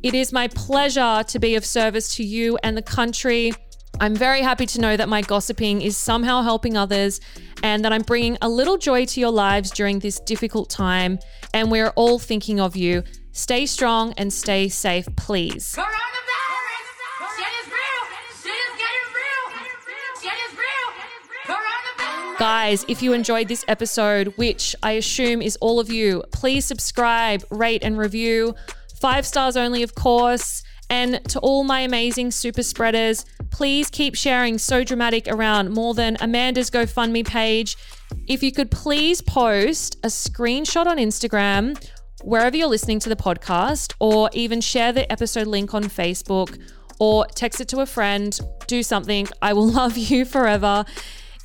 It 0.04 0.14
is 0.14 0.32
my 0.32 0.48
pleasure 0.50 1.24
to 1.28 1.40
be 1.40 1.56
of 1.56 1.66
service 1.66 2.16
to 2.16 2.24
you 2.24 2.60
and 2.64 2.78
the 2.78 2.84
country. 2.84 3.54
I'm 4.00 4.16
very 4.16 4.42
happy 4.42 4.66
to 4.68 4.80
know 4.80 4.96
that 4.96 5.10
my 5.10 5.22
gossiping 5.22 5.82
is 5.82 5.98
somehow 5.98 6.42
helping 6.42 6.78
others 6.78 7.20
and 7.64 7.84
that 7.84 7.92
I'm 7.92 8.04
bringing 8.04 8.38
a 8.42 8.48
little 8.48 8.78
joy 8.78 9.06
to 9.06 9.20
your 9.20 9.32
lives 9.32 9.72
during 9.72 10.00
this 10.00 10.20
difficult 10.22 10.70
time. 10.70 11.20
And 11.54 11.72
we're 11.72 11.90
all 11.96 12.20
thinking 12.20 12.60
of 12.60 12.76
you. 12.76 13.04
Stay 13.32 13.66
strong 13.66 14.14
and 14.18 14.32
stay 14.32 14.70
safe, 14.70 15.08
please. 15.16 15.78
Guys, 22.38 22.86
if 22.88 23.02
you 23.02 23.12
enjoyed 23.12 23.50
this 23.50 23.66
episode, 23.68 24.28
which 24.38 24.74
I 24.82 24.94
assume 24.94 25.42
is 25.42 25.58
all 25.58 25.78
of 25.78 25.92
you, 25.92 26.24
please 26.32 26.64
subscribe, 26.64 27.44
rate, 27.50 27.84
and 27.84 27.98
review. 27.98 28.56
Five 28.96 29.26
stars 29.26 29.58
only, 29.58 29.84
of 29.84 29.94
course. 29.94 30.64
And 30.90 31.24
to 31.30 31.40
all 31.40 31.64
my 31.64 31.82
amazing 31.82 32.32
super 32.32 32.64
spreaders, 32.64 33.26
please 33.52 33.90
keep 33.90 34.16
sharing 34.16 34.58
So 34.58 34.84
Dramatic 34.84 35.28
around 35.28 35.72
more 35.72 35.94
than 35.94 36.18
Amanda's 36.20 36.72
GoFundMe 36.72 37.26
page. 37.26 37.78
If 38.28 38.42
you 38.42 38.52
could 38.52 38.72
please 38.72 39.22
post 39.22 39.98
a 40.04 40.08
screenshot 40.08 40.88
on 40.88 40.98
Instagram, 40.98 41.78
wherever 42.24 42.58
you're 42.58 42.68
listening 42.68 43.00
to 43.00 43.10
the 43.10 43.16
podcast, 43.16 43.94
or 44.00 44.30
even 44.34 44.62
share 44.62 44.92
the 44.92 45.10
episode 45.12 45.48
link 45.48 45.74
on 45.74 45.84
Facebook 45.84 46.60
or 47.00 47.26
text 47.28 47.62
it 47.62 47.68
to 47.70 47.80
a 47.80 47.86
friend, 47.86 48.38
do 48.68 48.84
something. 48.84 49.28
I 49.42 49.54
will 49.54 49.68
love 49.72 49.98
you 49.98 50.26
forever. 50.26 50.86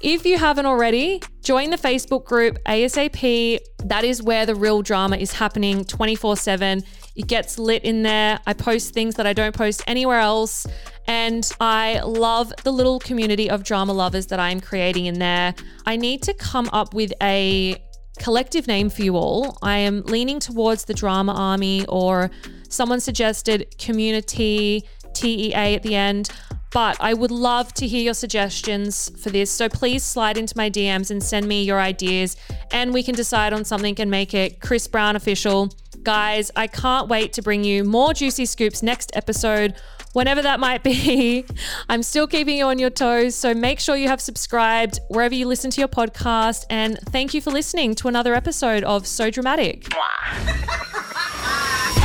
If 0.01 0.27
you 0.27 0.37
haven't 0.37 0.67
already, 0.67 1.23
join 1.43 1.71
the 1.71 1.79
Facebook 1.79 2.25
group 2.25 2.59
ASAP. 2.67 3.59
That 3.85 4.05
is 4.05 4.23
where 4.23 4.45
the 4.45 4.55
real 4.55 4.83
drama 4.83 5.17
is 5.17 5.33
happening 5.33 5.85
24 5.85 6.37
7. 6.37 6.83
It 7.15 7.29
gets 7.29 7.59
lit 7.59 7.85
in 7.85 8.03
there. 8.03 8.41
I 8.47 8.53
post 8.53 8.93
things 8.93 9.15
that 9.17 9.27
I 9.27 9.33
don't 9.33 9.55
post 9.55 9.83
anywhere 9.87 10.19
else. 10.19 10.67
And 11.07 11.49
I 11.61 12.01
love 12.01 12.53
the 12.65 12.73
little 12.73 12.99
community 12.99 13.49
of 13.49 13.63
drama 13.63 13.93
lovers 13.93 14.27
that 14.29 14.41
I'm 14.41 14.61
creating 14.61 15.07
in 15.07 15.19
there. 15.19 15.55
I 15.87 15.97
need 15.97 16.23
to 16.23 16.35
come 16.35 16.69
up 16.73 16.95
with 16.95 17.13
a 17.23 17.77
collective 18.19 18.67
name 18.67 18.91
for 18.91 19.03
you 19.03 19.17
all. 19.17 19.59
I 19.63 19.79
am 19.79 20.03
leaning 20.03 20.41
towards 20.41 20.85
the 20.85 20.95
drama 20.95 21.33
army, 21.33 21.85
or 21.87 22.31
someone 22.69 23.01
suggested 23.01 23.77
community, 23.79 24.85
TEA 25.13 25.55
at 25.55 25.83
the 25.83 25.95
end. 25.95 26.31
But 26.73 26.97
I 27.01 27.15
would 27.15 27.31
love 27.31 27.73
to 27.75 27.87
hear 27.87 28.03
your 28.03 28.15
suggestions 28.15 29.11
for 29.23 29.31
this. 29.31 29.51
So 29.51 29.69
please 29.69 30.03
slide 30.03 30.37
into 30.37 30.57
my 30.57 30.69
DMs 30.69 31.11
and 31.11 31.23
send 31.23 31.47
me 31.47 31.63
your 31.63 31.81
ideas, 31.81 32.37
and 32.73 32.93
we 32.93 33.03
can 33.03 33.15
decide 33.15 33.53
on 33.53 33.65
something 33.65 33.95
and 33.99 34.11
make 34.11 34.35
it 34.35 34.61
Chris 34.61 34.89
Brown 34.89 35.15
official. 35.15 35.71
Guys, 36.05 36.51
I 36.55 36.67
can't 36.67 37.09
wait 37.09 37.33
to 37.33 37.43
bring 37.43 37.65
you 37.65 37.83
more 37.83 38.13
juicy 38.13 38.45
scoops 38.45 38.83
next 38.83 39.11
episode, 39.17 39.75
whenever 40.13 40.43
that 40.43 40.61
might 40.61 40.83
be. 40.83 41.47
I'm 41.89 42.03
still 42.03 42.27
keeping 42.27 42.59
you 42.59 42.67
on 42.67 42.79
your 42.79 42.91
toes, 42.91 43.35
so 43.35 43.55
make 43.55 43.81
sure 43.81 43.97
you 43.97 44.09
have 44.09 44.21
subscribed 44.21 45.01
wherever 45.09 45.35
you 45.35 45.47
listen 45.47 45.71
to 45.71 45.81
your 45.81 45.89
podcast. 45.89 46.67
And 46.69 46.99
thank 47.07 47.33
you 47.33 47.41
for 47.41 47.51
listening 47.51 47.95
to 47.97 48.09
another 48.09 48.35
episode 48.35 48.85
of 48.85 49.07
So 49.07 49.31
Dramatic. 49.31 49.89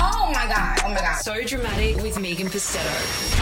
Oh 0.01 0.31
my 0.31 0.47
god, 0.47 0.79
oh 0.85 0.89
my 0.89 0.99
god. 1.01 1.15
So 1.17 1.43
dramatic 1.43 1.97
with 1.97 2.19
Megan 2.19 2.47
Pustetto. 2.47 3.38